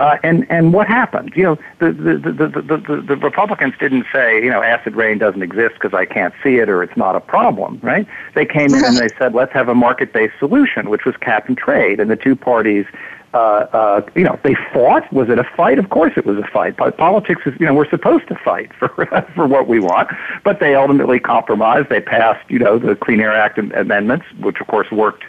[0.00, 1.32] Uh, and and what happened?
[1.36, 5.18] You know, the the, the the the the Republicans didn't say, you know, acid rain
[5.18, 8.06] doesn't exist because I can't see it or it's not a problem, right?
[8.34, 11.56] They came in and they said, let's have a market-based solution, which was cap and
[11.56, 12.86] trade, and the two parties.
[13.34, 15.12] Uh, uh, you know, they fought.
[15.12, 15.80] Was it a fight?
[15.80, 16.76] Of course, it was a fight.
[16.76, 18.88] Politics is, you know, we're supposed to fight for
[19.34, 20.08] for what we want,
[20.42, 21.88] but they ultimately compromised.
[21.88, 25.24] They passed, you know, the Clean Air Act amendments, which of course worked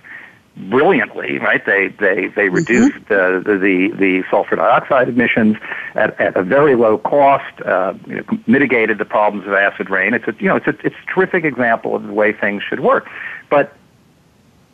[0.58, 1.66] brilliantly, right?
[1.66, 2.56] They they they mm-hmm.
[2.56, 5.58] reduced uh, the, the the sulfur dioxide emissions
[5.96, 10.14] at, at a very low cost, uh, you know, mitigated the problems of acid rain.
[10.14, 12.80] It's a you know it's a it's a terrific example of the way things should
[12.80, 13.10] work.
[13.50, 13.76] But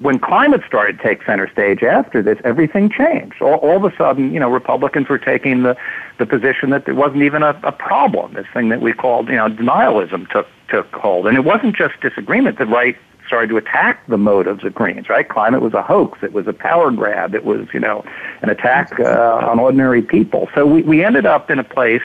[0.02, 3.40] when climate started to take center stage after this, everything changed.
[3.40, 5.78] All, all of a sudden, you know, Republicans were taking the,
[6.18, 8.34] the position that there wasn't even a, a problem.
[8.34, 12.00] This thing that we called, you know, denialism took took hold, and it wasn't just
[12.02, 12.58] disagreement.
[12.58, 12.98] The right
[13.32, 15.08] started to attack the motives of Greens.
[15.08, 16.20] Right, climate was a hoax.
[16.22, 17.34] It was a power grab.
[17.34, 18.04] It was, you know,
[18.42, 20.50] an attack uh, on ordinary people.
[20.54, 22.04] So we we ended up in a place.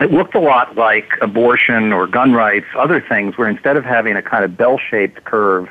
[0.00, 4.14] It looked a lot like abortion or gun rights, other things, where instead of having
[4.14, 5.70] a kind of bell-shaped curve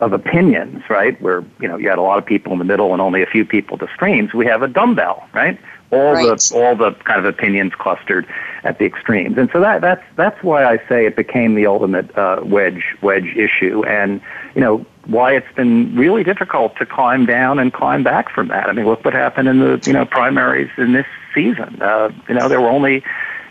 [0.00, 1.18] of opinions, right?
[1.22, 3.26] Where you know you had a lot of people in the middle and only a
[3.26, 4.34] few people at the extremes.
[4.34, 5.58] We have a dumbbell, right?
[5.90, 6.38] All right.
[6.38, 8.26] the all the kind of opinions clustered
[8.64, 12.16] at the extremes, and so that that's that's why I say it became the ultimate
[12.16, 14.20] uh, wedge wedge issue, and
[14.54, 18.68] you know why it's been really difficult to climb down and climb back from that.
[18.68, 21.80] I mean, look what happened in the you know primaries in this season.
[21.80, 23.02] Uh, you know, there were only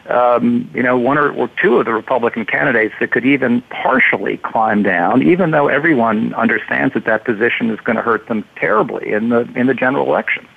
[0.10, 4.38] um, you know, one or, or two of the Republican candidates that could even partially
[4.38, 9.12] climb down, even though everyone understands that that position is going to hurt them terribly
[9.12, 10.48] in the in the general election.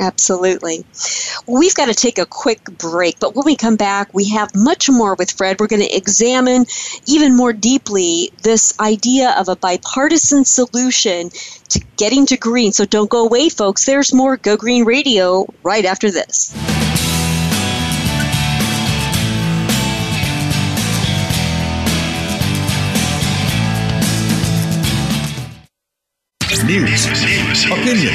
[0.00, 0.84] Absolutely.
[1.46, 4.54] Well, we've got to take a quick break, but when we come back, we have
[4.54, 5.60] much more with Fred.
[5.60, 6.66] We're going to examine
[7.06, 11.30] even more deeply this idea of a bipartisan solution
[11.68, 12.72] to getting to green.
[12.72, 13.84] So don't go away, folks.
[13.84, 16.54] There's more Go Green Radio right after this.
[26.64, 27.06] news,
[27.66, 28.14] opinion,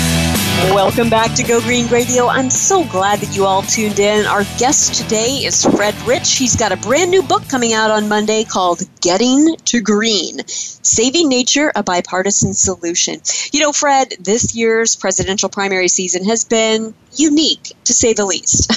[0.69, 2.27] Welcome back to Go Green Radio.
[2.27, 4.27] I'm so glad that you all tuned in.
[4.27, 6.37] Our guest today is Fred Rich.
[6.37, 11.29] He's got a brand new book coming out on Monday called Getting to Green Saving
[11.29, 13.21] Nature, a Bipartisan Solution.
[13.51, 18.69] You know, Fred, this year's presidential primary season has been unique, to say the least.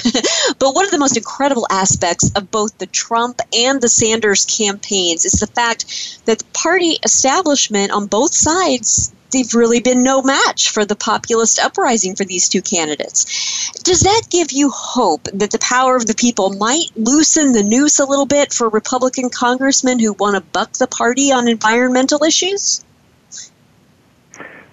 [0.59, 5.23] but one of the most incredible aspects of both the Trump and the Sanders campaigns
[5.23, 5.85] is the fact
[6.25, 11.59] that the party establishment on both sides they've really been no match for the populist
[11.59, 13.71] uprising for these two candidates.
[13.83, 17.99] Does that give you hope that the power of the people might loosen the noose
[17.99, 22.83] a little bit for Republican congressmen who want to buck the party on environmental issues?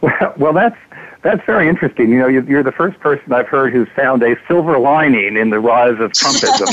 [0.00, 0.76] Well, well, that's
[1.22, 2.10] that's very interesting.
[2.10, 5.60] You know, you're the first person I've heard who's found a silver lining in the
[5.60, 6.66] rise of Trumpism.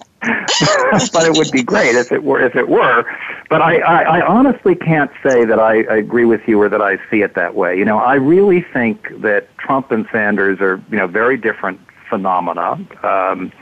[1.12, 2.40] but it would be great if it were.
[2.40, 3.04] If it were,
[3.48, 6.80] but I, I, I honestly can't say that I, I agree with you or that
[6.80, 7.78] I see it that way.
[7.78, 12.78] You know, I really think that Trump and Sanders are you know very different phenomena.
[13.02, 13.52] Um,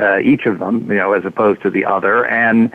[0.00, 2.72] uh, each of them, you know, as opposed to the other, and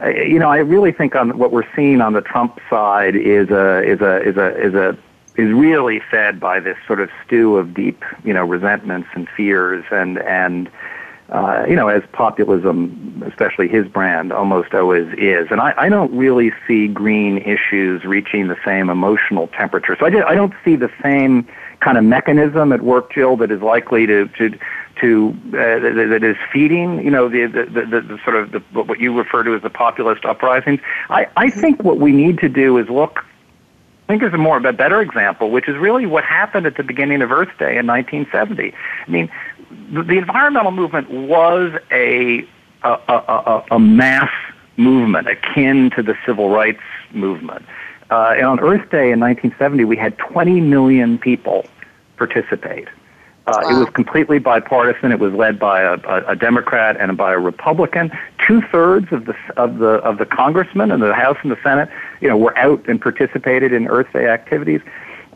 [0.00, 3.50] uh, you know, I really think on what we're seeing on the Trump side is
[3.50, 4.96] a is a is a is a
[5.36, 9.84] is really fed by this sort of stew of deep, you know, resentments and fears
[9.90, 10.70] and and
[11.32, 15.48] uh, you know, as populism, especially his brand, almost always is.
[15.50, 19.96] And I, I don't really see green issues reaching the same emotional temperature.
[19.98, 21.48] So I, just, I don't see the same
[21.80, 24.58] kind of mechanism at work, Jill, that is likely to to
[25.00, 29.00] to uh, that, is feeding, you know, the the, the, the sort of the, what
[29.00, 30.80] you refer to as the populist uprisings.
[31.08, 33.24] I, I think what we need to do is look.
[34.12, 36.82] I think there's a more a better example, which is really what happened at the
[36.82, 38.74] beginning of Earth Day in 1970.
[39.06, 39.30] I mean,
[39.90, 42.46] the, the environmental movement was a
[42.82, 44.30] a, a, a mass
[44.76, 46.82] movement akin to the civil rights
[47.12, 47.64] movement.
[48.10, 51.64] Uh, and on Earth Day in 1970, we had 20 million people
[52.18, 52.88] participate.
[53.46, 53.70] Uh, wow.
[53.70, 55.10] It was completely bipartisan.
[55.10, 58.12] It was led by a, a, a Democrat and by a Republican.
[58.46, 61.88] Two thirds of the of the of the congressmen in the House and the Senate,
[62.22, 64.80] you know, were out and participated in Earth Day activities.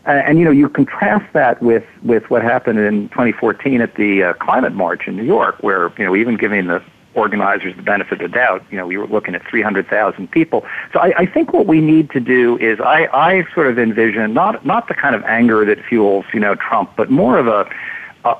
[0.06, 4.22] Uh, and you know, you contrast that with with what happened in 2014 at the
[4.22, 6.82] uh, climate march in New York, where you know, even giving the
[7.14, 10.64] organizers the benefit of the doubt, you know, we were looking at 300,000 people.
[10.92, 14.34] So I, I think what we need to do is I, I sort of envision
[14.34, 17.68] not not the kind of anger that fuels, you know, Trump, but more of a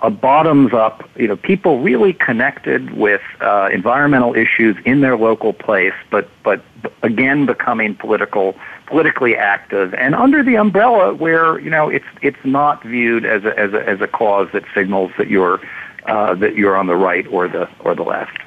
[0.02, 5.52] a, bottoms up, you know, people really connected with uh, environmental issues in their local
[5.52, 6.62] place, but but
[7.02, 8.56] again becoming political,
[8.86, 13.58] politically active, and under the umbrella where you know it's it's not viewed as a
[13.58, 15.60] as a as a cause that signals that you're
[16.06, 18.38] uh, that you're on the right or the or the left.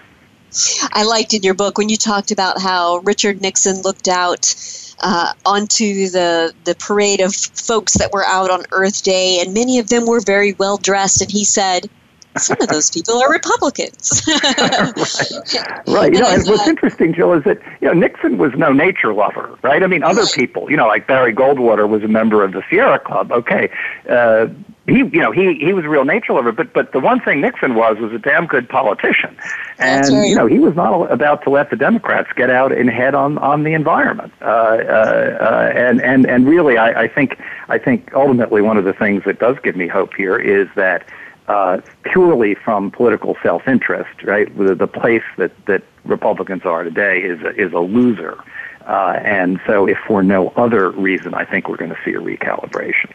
[0.94, 4.56] I liked in your book when you talked about how Richard Nixon looked out
[5.02, 9.80] uh, onto the the parade of folks that were out on Earth Day, and many
[9.80, 11.22] of them were very well dressed.
[11.22, 11.90] And he said,
[12.38, 15.88] "Some of those people are Republicans." right.
[15.88, 16.14] right.
[16.14, 19.58] You know, and what's interesting, Jill, is that you know Nixon was no nature lover,
[19.62, 19.84] right?
[19.84, 23.00] I mean, other people, you know, like Barry Goldwater was a member of the Sierra
[23.00, 23.32] Club.
[23.32, 23.70] Okay,
[24.10, 24.48] uh,
[24.90, 26.52] he, you know, he he was a real nature lover.
[26.52, 29.36] But but the one thing Nixon was was a damn good politician,
[29.78, 30.28] and right.
[30.28, 33.38] you know he was not about to let the Democrats get out and head on
[33.38, 34.34] on the environment.
[34.42, 38.86] Uh, uh, uh, and and and really, I, I think I think ultimately one of
[38.86, 41.08] the things that does give me hope here is that.
[41.48, 44.56] Uh, purely from political self-interest, right?
[44.56, 48.38] The, the place that, that Republicans are today is a, is a loser,
[48.86, 52.20] uh, and so if for no other reason, I think we're going to see a
[52.20, 53.12] recalibration.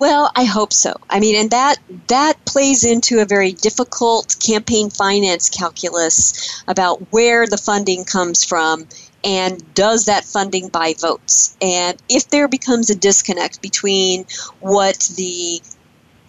[0.00, 0.94] Well, I hope so.
[1.10, 1.76] I mean, and that
[2.08, 8.86] that plays into a very difficult campaign finance calculus about where the funding comes from
[9.22, 11.54] and does that funding buy votes?
[11.60, 14.24] And if there becomes a disconnect between
[14.60, 15.60] what the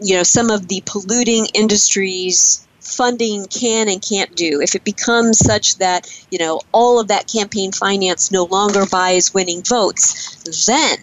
[0.01, 5.37] you know some of the polluting industries funding can and can't do if it becomes
[5.37, 10.97] such that you know all of that campaign finance no longer buys winning votes then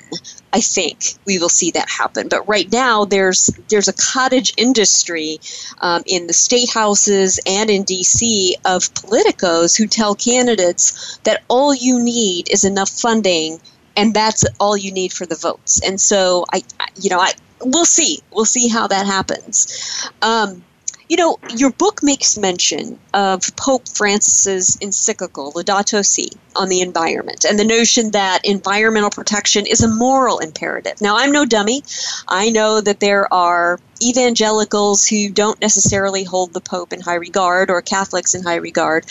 [0.53, 2.29] I think we will see that happen.
[2.29, 5.41] But right now, there's there's a cottage industry
[5.81, 8.57] um, in the state houses and in D.C.
[8.65, 13.61] of politicos who tell candidates that all you need is enough funding,
[13.97, 15.83] and that's all you need for the votes.
[15.87, 16.63] And so, I,
[16.97, 17.33] you know, I
[17.63, 18.21] we'll see.
[18.33, 20.11] We'll see how that happens.
[20.23, 20.65] Um,
[21.09, 27.45] you know, your book makes mention of Pope Francis's encyclical Laudato Si on the environment
[27.45, 31.01] and the notion that environmental protection is a moral imperative.
[31.01, 31.83] Now, I'm no dummy.
[32.29, 37.71] I know that there are evangelicals who don't necessarily hold the Pope in high regard
[37.71, 39.07] or Catholics in high regard,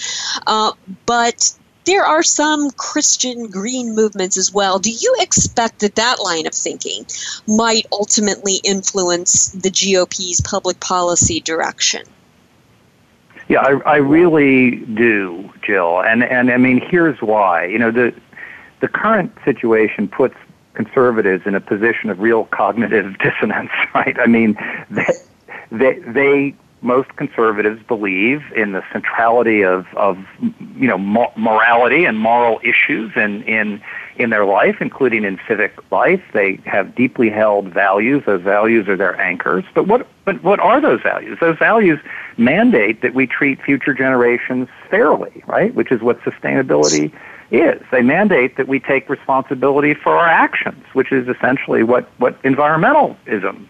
[0.45, 0.73] uh,
[1.05, 1.53] but
[1.87, 4.77] there are some Christian green movements as well.
[4.77, 7.05] Do you expect that that line of thinking
[7.47, 12.03] might ultimately influence the GOP's public policy direction?
[13.47, 16.01] Yeah, I, I really do, Jill.
[16.01, 17.65] And and I mean, here's why.
[17.65, 18.13] You know, the
[18.81, 20.35] the current situation puts
[20.73, 24.19] conservatives in a position of real cognitive dissonance, right?
[24.19, 24.57] I mean,
[24.91, 25.05] they
[25.71, 30.17] they, they most conservatives believe in the centrality of, of
[30.75, 33.81] you know morality and moral issues in, in
[34.17, 36.21] in their life, including in civic life.
[36.33, 38.23] They have deeply held values.
[38.25, 39.63] Those values are their anchors.
[39.73, 41.37] But what but what are those values?
[41.39, 41.99] Those values
[42.37, 45.73] mandate that we treat future generations fairly, right?
[45.73, 47.11] Which is what sustainability
[47.51, 47.81] is.
[47.91, 53.67] They mandate that we take responsibility for our actions, which is essentially what, what environmentalism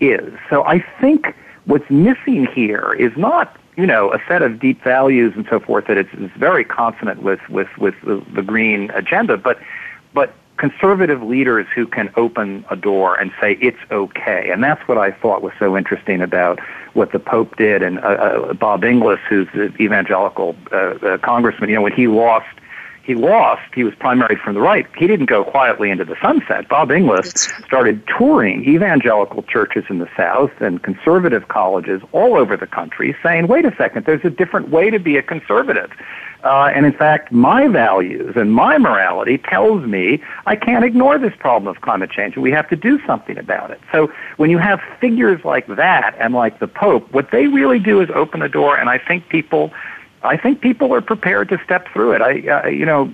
[0.00, 0.32] is.
[0.48, 1.34] So I think
[1.66, 5.86] what's missing here is not you know a set of deep values and so forth
[5.86, 9.58] that it's, it's very consonant with with with the, the green agenda, but
[10.12, 14.98] but conservative leaders who can open a door and say it's okay, and that's what
[14.98, 16.60] I thought was so interesting about
[16.92, 21.70] what the Pope did, and uh, uh, Bob Inglis, who's the evangelical uh, uh, congressman,
[21.70, 22.59] you know, when he lost
[23.02, 24.86] he lost, he was primary from the right.
[24.96, 26.68] He didn't go quietly into the sunset.
[26.68, 32.66] Bob Inglis started touring evangelical churches in the South and conservative colleges all over the
[32.66, 35.90] country saying, wait a second, there's a different way to be a conservative.
[36.42, 41.34] Uh, and in fact, my values and my morality tells me I can't ignore this
[41.38, 43.80] problem of climate change and we have to do something about it.
[43.92, 48.00] So when you have figures like that and like the Pope, what they really do
[48.00, 49.70] is open the door and I think people
[50.22, 52.22] I think people are prepared to step through it.
[52.22, 53.12] I, uh, you know,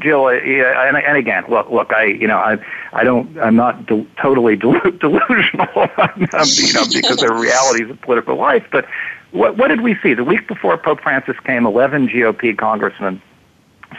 [0.00, 2.58] Jill, uh, and, and again, look, look, I, you know, I,
[2.92, 5.68] I don't, I'm not de- totally del- delusional,
[6.16, 8.64] you know, because are realities of political life.
[8.72, 8.86] But
[9.32, 11.66] what, what did we see the week before Pope Francis came?
[11.66, 13.20] Eleven GOP congressmen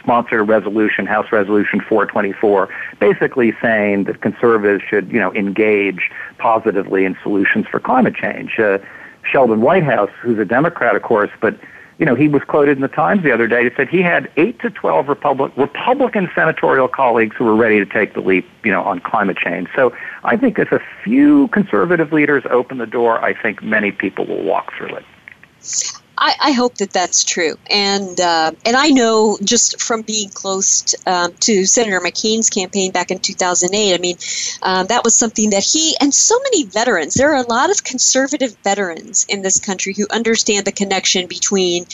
[0.00, 2.68] sponsored a resolution, House Resolution 424,
[2.98, 8.58] basically saying that conservatives should, you know, engage positively in solutions for climate change.
[8.58, 8.78] Uh,
[9.22, 11.58] Sheldon Whitehouse, who's a Democrat, of course, but
[11.98, 13.64] you know, he was quoted in the Times the other day.
[13.64, 17.86] He said he had eight to twelve Republic, Republican senatorial colleagues who were ready to
[17.86, 19.68] take the leap, you know, on climate change.
[19.74, 24.26] So I think if a few conservative leaders open the door, I think many people
[24.26, 25.04] will walk through it.
[26.16, 30.82] I, I, hope that that's true, and uh, and I know just from being close
[30.82, 33.94] to, um, to, Senator McCain's campaign back in 2008.
[33.94, 34.16] I mean,
[34.62, 37.14] um, that was something that he and so many veterans.
[37.14, 41.86] There are a lot of conservative veterans in this country who understand the connection between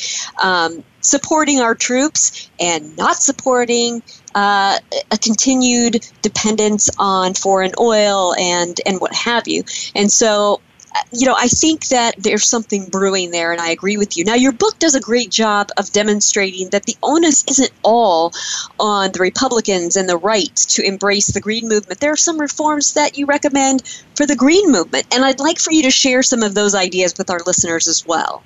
[0.42, 4.02] um, supporting our troops and not supporting
[4.34, 4.78] uh,
[5.10, 9.64] a continued dependence on foreign oil and and what have you.
[9.94, 10.60] And so
[11.12, 14.24] you know, I think that there's something brewing there, and I agree with you.
[14.24, 18.32] Now, your book does a great job of demonstrating that the onus isn't all
[18.78, 22.00] on the Republicans and the right to embrace the green movement.
[22.00, 23.82] There are some reforms that you recommend
[24.14, 27.14] for the green movement, and I'd like for you to share some of those ideas
[27.16, 28.42] with our listeners as well.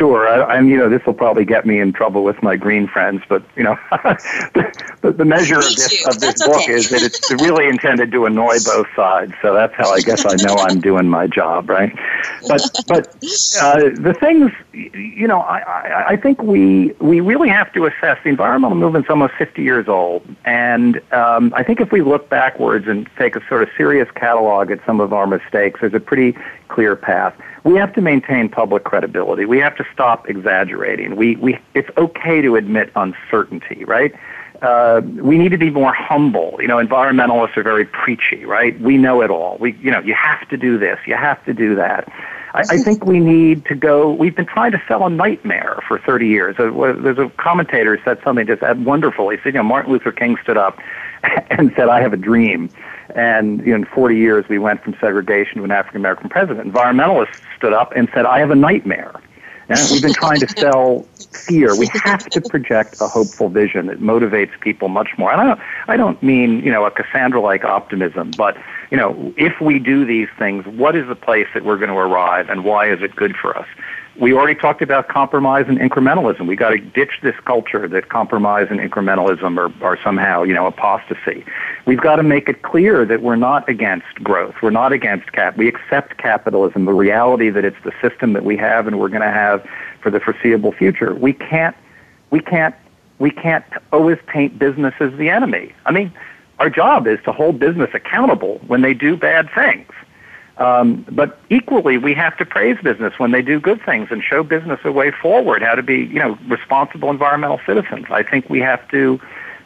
[0.00, 2.88] Sure, I, am you know this will probably get me in trouble with my green
[2.88, 3.76] friends, but you know
[4.54, 6.72] the, the, measure of this, of this book okay.
[6.72, 9.34] is that it's really intended to annoy both sides.
[9.42, 11.92] So that's how I guess I know I'm doing my job, right?
[12.48, 13.06] But but
[13.60, 18.18] uh, the things you know I, I, I think we we really have to assess
[18.22, 22.86] the environmental movement's almost 50 years old, and um, I think if we look backwards
[22.88, 26.36] and take a sort of serious catalog at some of our mistakes, there's a pretty
[26.68, 29.44] clear path we have to maintain public credibility.
[29.44, 31.16] We have to stop exaggerating.
[31.16, 34.14] We, we, it's okay to admit uncertainty, right?
[34.62, 36.56] Uh, we need to be more humble.
[36.60, 38.78] You know, environmentalists are very preachy, right?
[38.80, 39.56] We know it all.
[39.58, 42.12] We, you know, you have to do this, you have to do that.
[42.52, 44.12] I, I think we need to go.
[44.12, 46.56] We've been trying to sell a nightmare for 30 years.
[46.58, 49.28] Uh, there's a commentator who said something just wonderful.
[49.30, 50.78] He said, you know, Martin Luther King stood up
[51.50, 52.68] and said, "I have a dream."
[53.14, 56.72] And you know, in 40 years, we went from segregation to an African American president.
[56.72, 59.12] Environmentalists stood up and said, I have a nightmare.
[59.70, 61.76] And we've been trying to sell fear.
[61.76, 65.32] We have to project a hopeful vision that motivates people much more.
[65.32, 68.56] And I don't, I don't mean, you know, a Cassandra-like optimism, but,
[68.90, 71.96] you know, if we do these things, what is the place that we're going to
[71.96, 73.68] arrive and why is it good for us?
[74.18, 76.46] We already talked about compromise and incrementalism.
[76.46, 80.66] We got to ditch this culture that compromise and incrementalism are, are somehow, you know,
[80.66, 81.44] apostasy.
[81.86, 84.56] We've got to make it clear that we're not against growth.
[84.62, 85.56] We're not against cap.
[85.56, 89.22] We accept capitalism, the reality that it's the system that we have and we're going
[89.22, 89.66] to have
[90.02, 91.14] for the foreseeable future.
[91.14, 91.76] We can't,
[92.30, 92.74] we can't,
[93.20, 95.72] we can't always paint business as the enemy.
[95.86, 96.12] I mean,
[96.58, 99.90] our job is to hold business accountable when they do bad things.
[100.60, 104.42] Um, but equally, we have to praise business when they do good things and show
[104.42, 108.06] business a way forward, how to be, you know, responsible environmental citizens.
[108.10, 109.18] I think we have to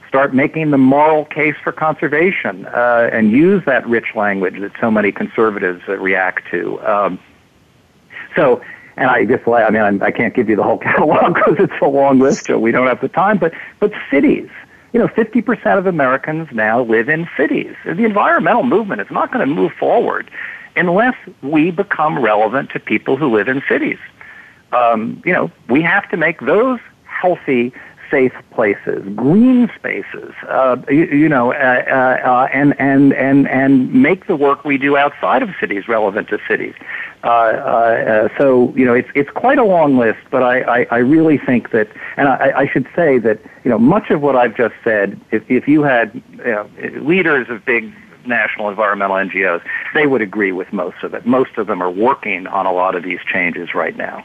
[0.08, 4.88] start making the moral case for conservation uh, and use that rich language that so
[4.88, 6.80] many conservatives uh, react to.
[6.86, 7.18] Um,
[8.36, 8.62] so,
[8.96, 11.88] and I just, I mean, I can't give you the whole catalog because it's a
[11.88, 13.38] long list, so we don't have the time.
[13.38, 14.48] But, but cities,
[14.92, 17.74] you know, 50% of Americans now live in cities.
[17.84, 20.30] The environmental movement is not going to move forward
[20.76, 23.98] unless we become relevant to people who live in cities.
[24.72, 27.72] Um, you know, we have to make those healthy,
[28.10, 33.92] safe places, green spaces, uh, you, you, know, uh, uh, uh, and, and, and, and
[33.92, 36.74] make the work we do outside of cities relevant to cities.
[37.22, 40.98] Uh, uh, so, you know, it's, it's quite a long list, but I, I, I
[40.98, 44.56] really think that, and I, I should say that, you know, much of what I've
[44.56, 46.68] just said, if, if you had you know,
[47.00, 47.92] leaders of big
[48.26, 49.62] national environmental NGOs,
[49.94, 51.26] they would agree with most of it.
[51.26, 54.24] Most of them are working on a lot of these changes right now.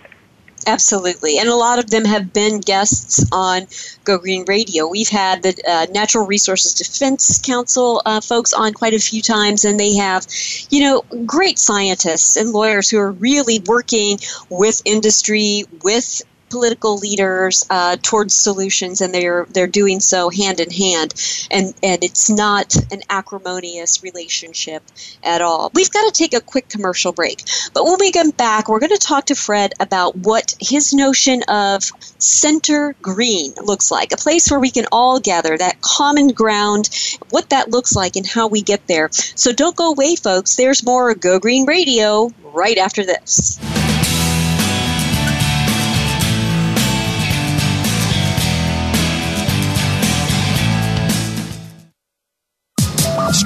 [0.67, 1.37] Absolutely.
[1.39, 3.67] And a lot of them have been guests on
[4.03, 4.87] Go Green Radio.
[4.87, 9.63] We've had the uh, Natural Resources Defense Council uh, folks on quite a few times,
[9.63, 10.27] and they have,
[10.69, 14.19] you know, great scientists and lawyers who are really working
[14.49, 20.71] with industry, with political leaders uh, towards solutions, and they're they're doing so hand in
[20.71, 21.13] hand,
[21.51, 24.83] and and it's not an acrimonious relationship
[25.23, 25.71] at all.
[25.73, 27.43] We've got to take a quick commercial break,
[27.73, 31.43] but when we come back, we're going to talk to Fred about what his notion
[31.47, 31.83] of
[32.17, 36.89] center green looks like, a place where we can all gather, that common ground,
[37.29, 39.09] what that looks like, and how we get there.
[39.11, 40.55] So don't go away, folks.
[40.55, 43.59] There's more Go Green Radio right after this.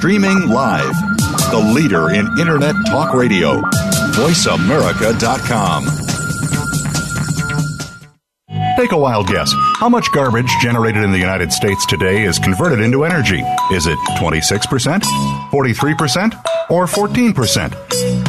[0.04, 0.94] Streaming live.
[1.50, 3.62] The leader in Internet talk radio.
[4.12, 5.86] VoiceAmerica.com.
[8.76, 9.50] Take a wild guess.
[9.76, 13.40] How much garbage generated in the United States today is converted into energy?
[13.72, 18.03] Is it 26%, 43%, or 14%?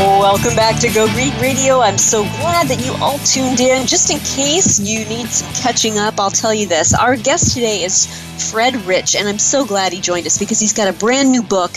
[0.00, 1.80] Welcome back to Go Green Radio.
[1.80, 3.86] I'm so glad that you all tuned in.
[3.86, 6.94] Just in case you need some catching up, I'll tell you this.
[6.94, 8.06] Our guest today is
[8.40, 11.42] Fred Rich, and I'm so glad he joined us because he's got a brand new
[11.42, 11.72] book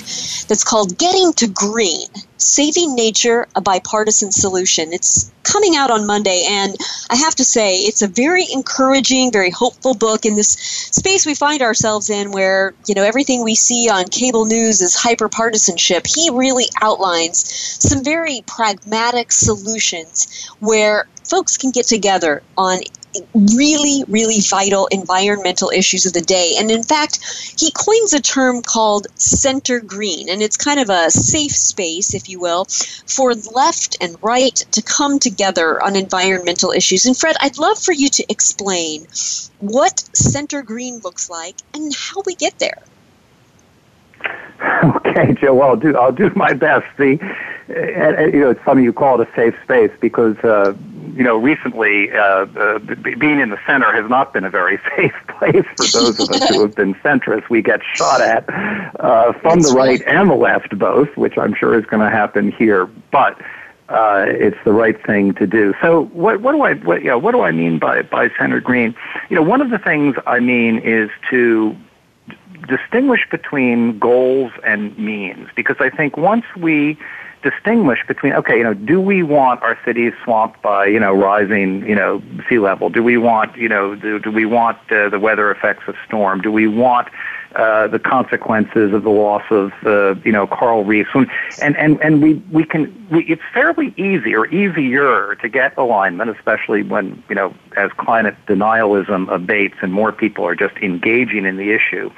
[0.47, 2.07] that's called Getting to Green
[2.37, 4.93] Saving Nature, a Bipartisan Solution.
[4.93, 6.75] It's coming out on Monday, and
[7.09, 11.35] I have to say, it's a very encouraging, very hopeful book in this space we
[11.35, 16.07] find ourselves in where, you know, everything we see on cable news is hyper partisanship.
[16.07, 17.37] He really outlines
[17.79, 22.79] some very pragmatic solutions where folks can get together on
[23.33, 26.53] really, really vital environmental issues of the day.
[26.57, 27.19] And in fact,
[27.57, 32.29] he coins a term called center green, and it's kind of a safe space, if
[32.29, 32.65] you will,
[33.07, 37.05] for left and right to come together on environmental issues.
[37.05, 39.07] And Fred, I'd love for you to explain
[39.59, 42.81] what center green looks like and how we get there.
[44.83, 45.53] Okay, Joe.
[45.53, 46.85] Well, I'll do I'll do my best.
[46.97, 47.19] The
[47.69, 50.73] uh, you know it's funny you call it a safe space because uh,
[51.15, 55.13] you know, recently, uh, uh, being in the center has not been a very safe
[55.27, 57.49] place for those of us who have been centrists.
[57.49, 58.45] We get shot at
[58.99, 62.51] uh, from the right and the left both, which I'm sure is going to happen
[62.51, 62.87] here.
[63.11, 63.39] But
[63.89, 65.73] uh, it's the right thing to do.
[65.81, 68.59] So, what, what do I what, you know, what do I mean by by center
[68.59, 68.95] green?
[69.29, 71.75] You know, one of the things I mean is to
[72.67, 76.97] distinguish between goals and means, because I think once we
[77.43, 81.87] distinguish between okay, you know, do we want our cities swamped by you know rising
[81.87, 82.89] you know sea level?
[82.89, 86.41] Do we want you know do, do we want uh, the weather effects of storm?
[86.41, 87.09] Do we want
[87.55, 91.11] uh, the consequences of the loss of uh, you know coral reefs?
[91.61, 96.29] And and and we we can we, it's fairly easy or easier to get alignment,
[96.31, 101.57] especially when you know as climate denialism abates and more people are just engaging in
[101.57, 102.09] the issue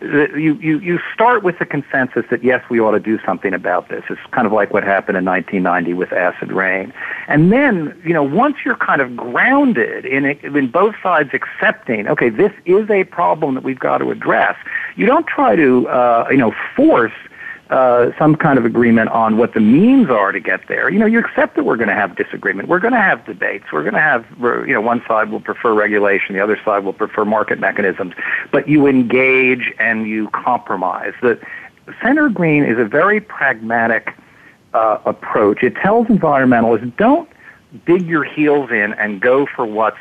[0.00, 3.88] you, you, you start with the consensus that yes, we ought to do something about
[3.88, 4.04] this.
[4.08, 6.92] It's kind of like what happened in 1990 with acid rain.
[7.26, 12.08] And then, you know, once you're kind of grounded in, it, in both sides accepting,
[12.08, 14.56] okay, this is a problem that we've got to address,
[14.96, 17.12] you don't try to, uh, you know, force
[17.70, 20.90] uh, some kind of agreement on what the means are to get there.
[20.90, 22.68] You know, you accept that we're going to have disagreement.
[22.68, 23.66] We're going to have debates.
[23.72, 26.94] We're going to have, you know, one side will prefer regulation, the other side will
[26.94, 28.14] prefer market mechanisms.
[28.50, 31.12] But you engage and you compromise.
[31.20, 31.38] The
[32.02, 34.14] center green is a very pragmatic
[34.72, 35.62] uh, approach.
[35.62, 37.28] It tells environmentalists don't
[37.86, 39.98] dig your heels in and go for what's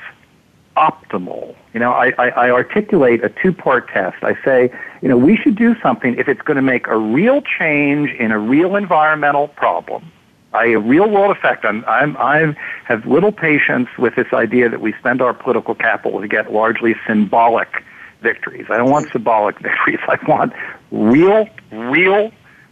[0.78, 1.56] optimal.
[1.74, 4.24] You know, I, I, I articulate a two-part test.
[4.24, 4.72] I say,
[5.02, 8.32] you know, we should do something if it's going to make a real change in
[8.32, 10.12] a real environmental problem,
[10.54, 11.66] a real world effect.
[11.66, 12.56] I'm, I'm, I
[12.86, 16.96] have little patience with this idea that we spend our political capital to get largely
[17.06, 17.84] symbolic
[18.22, 18.68] victories.
[18.70, 20.00] I don't want symbolic victories.
[20.08, 20.54] I want
[20.92, 22.32] real, real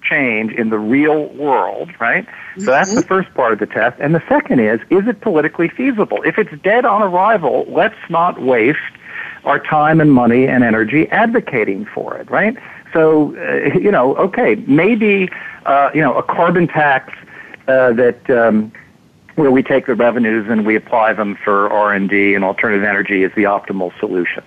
[0.09, 2.25] change in the real world, right?
[2.57, 3.07] So that's the mm-hmm.
[3.07, 3.99] first part of the test.
[3.99, 6.21] And the second is, is it politically feasible?
[6.23, 8.79] If it's dead on arrival, let's not waste
[9.43, 12.55] our time and money and energy advocating for it, right?
[12.93, 15.29] So, uh, you know, okay, maybe,
[15.65, 17.13] uh, you know, a carbon tax
[17.67, 18.71] uh, that um,
[19.35, 23.31] where we take the revenues and we apply them for R&D and alternative energy is
[23.35, 24.43] the optimal solution.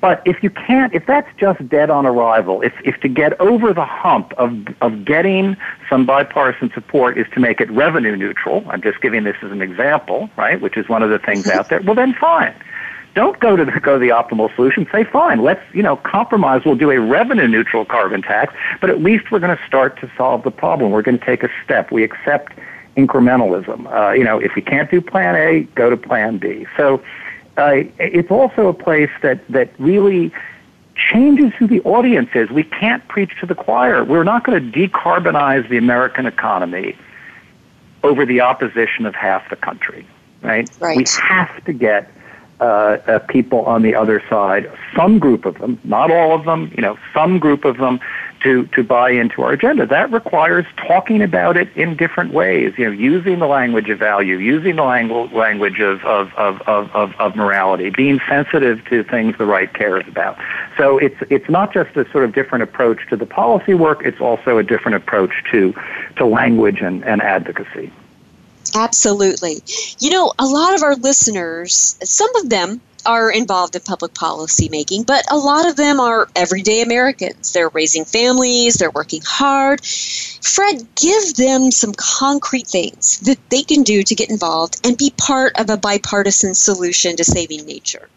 [0.00, 3.74] But if you can't, if that's just dead on arrival, if, if to get over
[3.74, 5.56] the hump of, of getting
[5.88, 9.60] some bipartisan support is to make it revenue neutral, I'm just giving this as an
[9.60, 12.54] example, right, which is one of the things out there, well then fine.
[13.14, 14.86] Don't go to the, go to the optimal solution.
[14.92, 16.62] Say, fine, let's, you know, compromise.
[16.64, 20.10] We'll do a revenue neutral carbon tax, but at least we're going to start to
[20.16, 20.92] solve the problem.
[20.92, 21.90] We're going to take a step.
[21.90, 22.52] We accept
[22.96, 23.92] incrementalism.
[23.92, 26.66] Uh, you know, if we can't do plan A, go to plan B.
[26.76, 27.02] So
[27.56, 30.32] uh, it's also a place that, that really
[30.94, 32.50] changes who the audience is.
[32.50, 34.04] We can't preach to the choir.
[34.04, 36.96] We're not going to decarbonize the American economy
[38.02, 40.06] over the opposition of half the country,
[40.42, 40.68] right?
[40.80, 40.96] right.
[40.96, 42.10] We have to get
[42.60, 46.72] uh, uh, people on the other side, some group of them, not all of them,
[46.76, 48.00] you know, some group of them
[48.40, 49.86] to, to buy into our agenda.
[49.86, 54.38] That requires talking about it in different ways, you know, using the language of value,
[54.38, 59.46] using the langu- language of, of, of, of, of morality, being sensitive to things the
[59.46, 60.38] right cares about.
[60.76, 64.20] So it's, it's not just a sort of different approach to the policy work, it's
[64.20, 65.74] also a different approach to,
[66.16, 67.92] to language and, and advocacy.
[68.74, 69.62] Absolutely.
[69.98, 74.68] You know, a lot of our listeners, some of them are involved in public policy
[74.68, 77.52] making, but a lot of them are everyday Americans.
[77.52, 79.84] They're raising families, they're working hard.
[79.84, 85.12] Fred, give them some concrete things that they can do to get involved and be
[85.16, 88.08] part of a bipartisan solution to saving nature.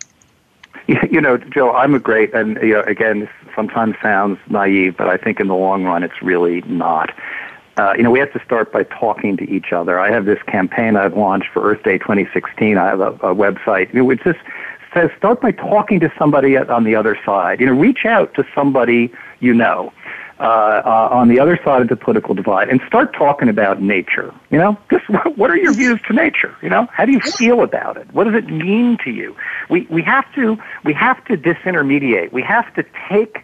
[0.87, 5.07] You know, Joe, I'm a great, and you know, again, this sometimes sounds naive, but
[5.07, 7.11] I think in the long run it's really not.
[7.77, 9.99] Uh, you know, we have to start by talking to each other.
[9.99, 12.77] I have this campaign I've launched for Earth Day 2016.
[12.77, 14.39] I have a, a website you know, just
[14.93, 17.59] says start by talking to somebody on the other side.
[17.59, 19.91] You know, reach out to somebody you know
[20.39, 24.33] uh, uh, on the other side of the political divide and start talking about nature.
[24.49, 26.55] You know, just what are your views to nature?
[26.61, 28.11] You know, how do you feel about it?
[28.13, 29.35] What does it mean to you?
[29.69, 32.31] We we have to we have to disintermediate.
[32.31, 33.39] We have to take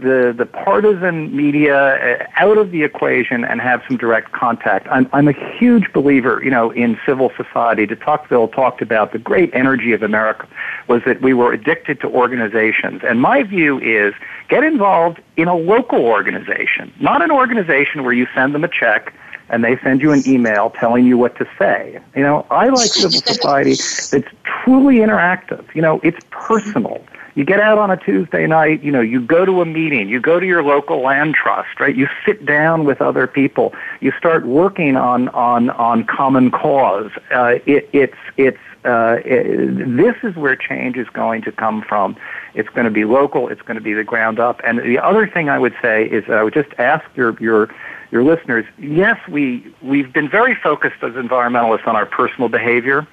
[0.00, 4.88] the, the partisan media uh, out of the equation and have some direct contact.
[4.90, 7.86] I'm, I'm a huge believer, you know, in civil society.
[7.86, 10.48] De Tocqueville talked about the great energy of America
[10.88, 13.02] was that we were addicted to organizations.
[13.04, 14.14] And my view is
[14.48, 19.14] get involved in a local organization, not an organization where you send them a check
[19.50, 22.00] and they send you an email telling you what to say.
[22.16, 23.74] You know, I like civil society
[24.10, 25.64] that's truly interactive.
[25.74, 29.44] You know, it's personal you get out on a Tuesday night, you know, you go
[29.44, 31.96] to a meeting, you go to your local land trust, right?
[31.96, 37.10] You sit down with other people, you start working on on on common cause.
[37.34, 42.16] Uh, it, it's it's uh, it, this is where change is going to come from.
[42.54, 43.48] It's going to be local.
[43.48, 44.60] It's going to be the ground up.
[44.64, 47.74] And the other thing I would say is I would just ask your your
[48.10, 48.66] your listeners.
[48.78, 53.06] Yes, we we've been very focused as environmentalists on our personal behavior.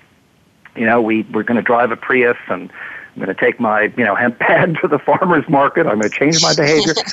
[0.75, 2.71] You know, we we're going to drive a Prius and
[3.19, 5.87] I'm going to take my, you know, hemp pad to the farmer's market.
[5.87, 6.93] I'm going to change my behavior.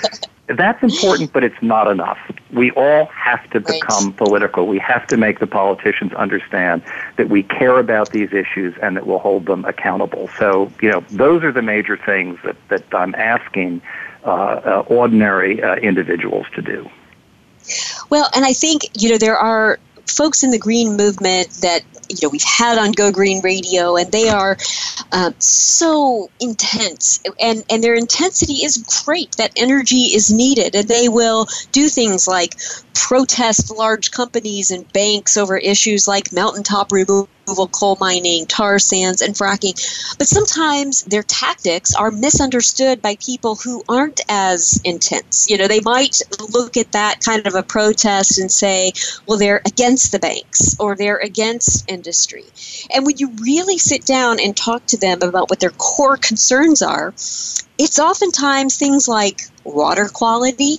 [0.48, 2.18] That's important, but it's not enough.
[2.52, 4.16] We all have to become right.
[4.16, 4.68] political.
[4.68, 6.84] We have to make the politicians understand
[7.16, 10.30] that we care about these issues and that we'll hold them accountable.
[10.38, 13.82] So, you know, those are the major things that, that I'm asking
[14.24, 16.88] uh, uh, ordinary uh, individuals to do.
[18.11, 22.18] Well, and I think, you know, there are folks in the green movement that you
[22.22, 24.57] know we've had on Go Green Radio, and they are
[25.12, 29.36] um, so intense, and and their intensity is great.
[29.36, 32.57] That energy is needed, and they will do things like
[32.94, 39.34] protest large companies and banks over issues like mountaintop removal coal mining, tar sands, and
[39.34, 39.74] fracking.
[40.18, 45.49] But sometimes their tactics are misunderstood by people who aren't as intense.
[45.49, 46.20] You know, they might
[46.53, 48.92] look at that kind of a protest and say,
[49.26, 52.44] well, they're against the banks or they're against industry.
[52.94, 56.82] And when you really sit down and talk to them about what their core concerns
[56.82, 57.12] are,
[57.78, 60.78] it's oftentimes things like water quality,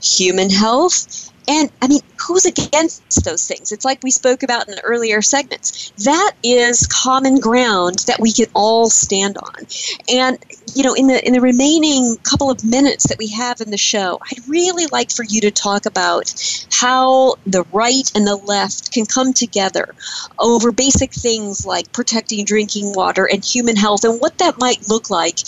[0.00, 3.72] human health, and I mean, who's against those things?
[3.72, 5.90] It's like we spoke about in the earlier segments.
[6.04, 9.66] That is common ground that we can all stand on.
[10.08, 10.38] And
[10.74, 13.78] you know, in the in the remaining couple of minutes that we have in the
[13.78, 16.32] show, I'd really like for you to talk about
[16.70, 19.94] how the right and the left can come together
[20.38, 25.10] over basic things like protecting drinking water and human health and what that might look
[25.10, 25.38] like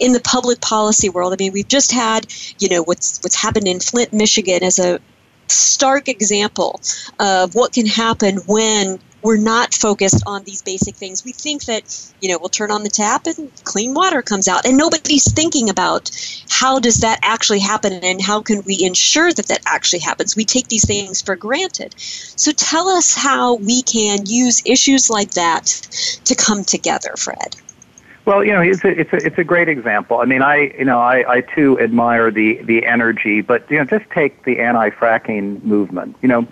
[0.00, 1.32] in the public policy world.
[1.32, 2.26] I mean, we've just had,
[2.58, 4.98] you know, what's what's happened in Flint, Michigan as a
[5.48, 6.80] stark example
[7.20, 11.24] of what can happen when we're not focused on these basic things.
[11.24, 11.82] We think that,
[12.20, 14.64] you know, we'll turn on the tap and clean water comes out.
[14.64, 16.10] And nobody's thinking about
[16.48, 20.36] how does that actually happen and how can we ensure that that actually happens.
[20.36, 21.94] We take these things for granted.
[21.98, 25.66] So tell us how we can use issues like that
[26.24, 27.56] to come together, Fred.
[28.26, 30.18] Well, you know, it's a, it's a, it's a great example.
[30.18, 33.84] I mean, I, you know, I, I too admire the, the energy, but, you know,
[33.84, 36.16] just take the anti-fracking movement.
[36.22, 36.48] You know,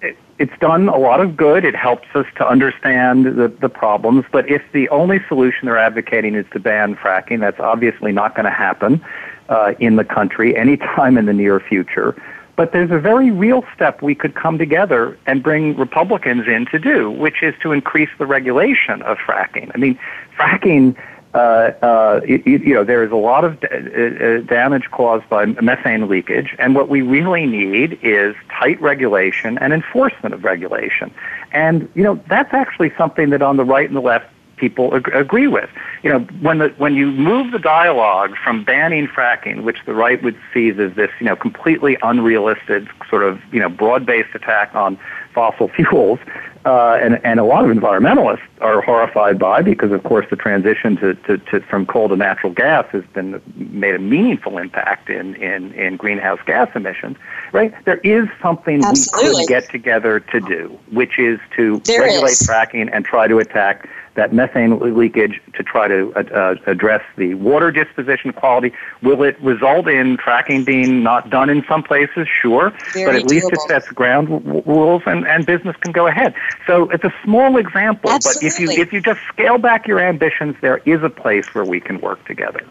[0.00, 1.64] it, it's done a lot of good.
[1.64, 6.36] It helps us to understand the, the problems, but if the only solution they're advocating
[6.36, 9.04] is to ban fracking, that's obviously not going to happen
[9.48, 12.14] uh, in the country anytime in the near future.
[12.54, 16.78] But there's a very real step we could come together and bring Republicans in to
[16.78, 19.70] do, which is to increase the regulation of fracking.
[19.74, 19.98] I mean,
[20.36, 20.96] fracking,
[21.34, 21.38] uh,
[21.82, 25.44] uh, you, you, know, there is a lot of d- uh, uh, damage caused by
[25.44, 31.12] methane leakage, and what we really need is tight regulation and enforcement of regulation.
[31.52, 34.26] And, you know, that's actually something that on the right and the left
[34.56, 35.68] people ag- agree with.
[36.02, 40.22] You know, when the when you move the dialogue from banning fracking, which the right
[40.22, 44.98] would see as this you know completely unrealistic sort of you know broad-based attack on
[45.36, 46.18] fossil fuels,
[46.64, 50.96] uh, and and a lot of environmentalists are horrified by because of course the transition
[50.96, 55.34] to, to, to from coal to natural gas has been made a meaningful impact in
[55.36, 57.18] in, in greenhouse gas emissions.
[57.52, 59.28] Right, there is something Absolutely.
[59.28, 62.48] we could get together to do, which is to there regulate is.
[62.48, 67.34] fracking and try to attack that methane leakage to try to uh, uh, address the
[67.34, 68.72] water disposition quality.
[69.02, 72.26] Will it result in fracking being not done in some places?
[72.42, 73.30] Sure, Very but at doable.
[73.30, 76.34] least it sets ground w- rules and, and business can go ahead.
[76.66, 78.48] So it's a small example, Absolutely.
[78.48, 81.64] but if you if you just scale back your ambitions, there is a place where
[81.64, 82.66] we can work together.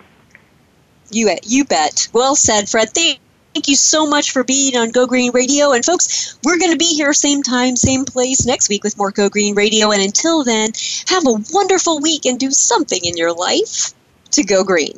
[1.11, 2.07] You, you bet.
[2.13, 2.89] Well said, Fred.
[2.89, 3.19] Thank
[3.55, 5.71] Thank you so much for being on Go Green Radio.
[5.71, 9.11] And folks, we're going to be here same time, same place next week with more
[9.11, 9.93] Go Green Radio.
[9.93, 10.73] And until then,
[11.07, 13.93] have a wonderful week and do something in your life
[14.31, 14.97] to go green.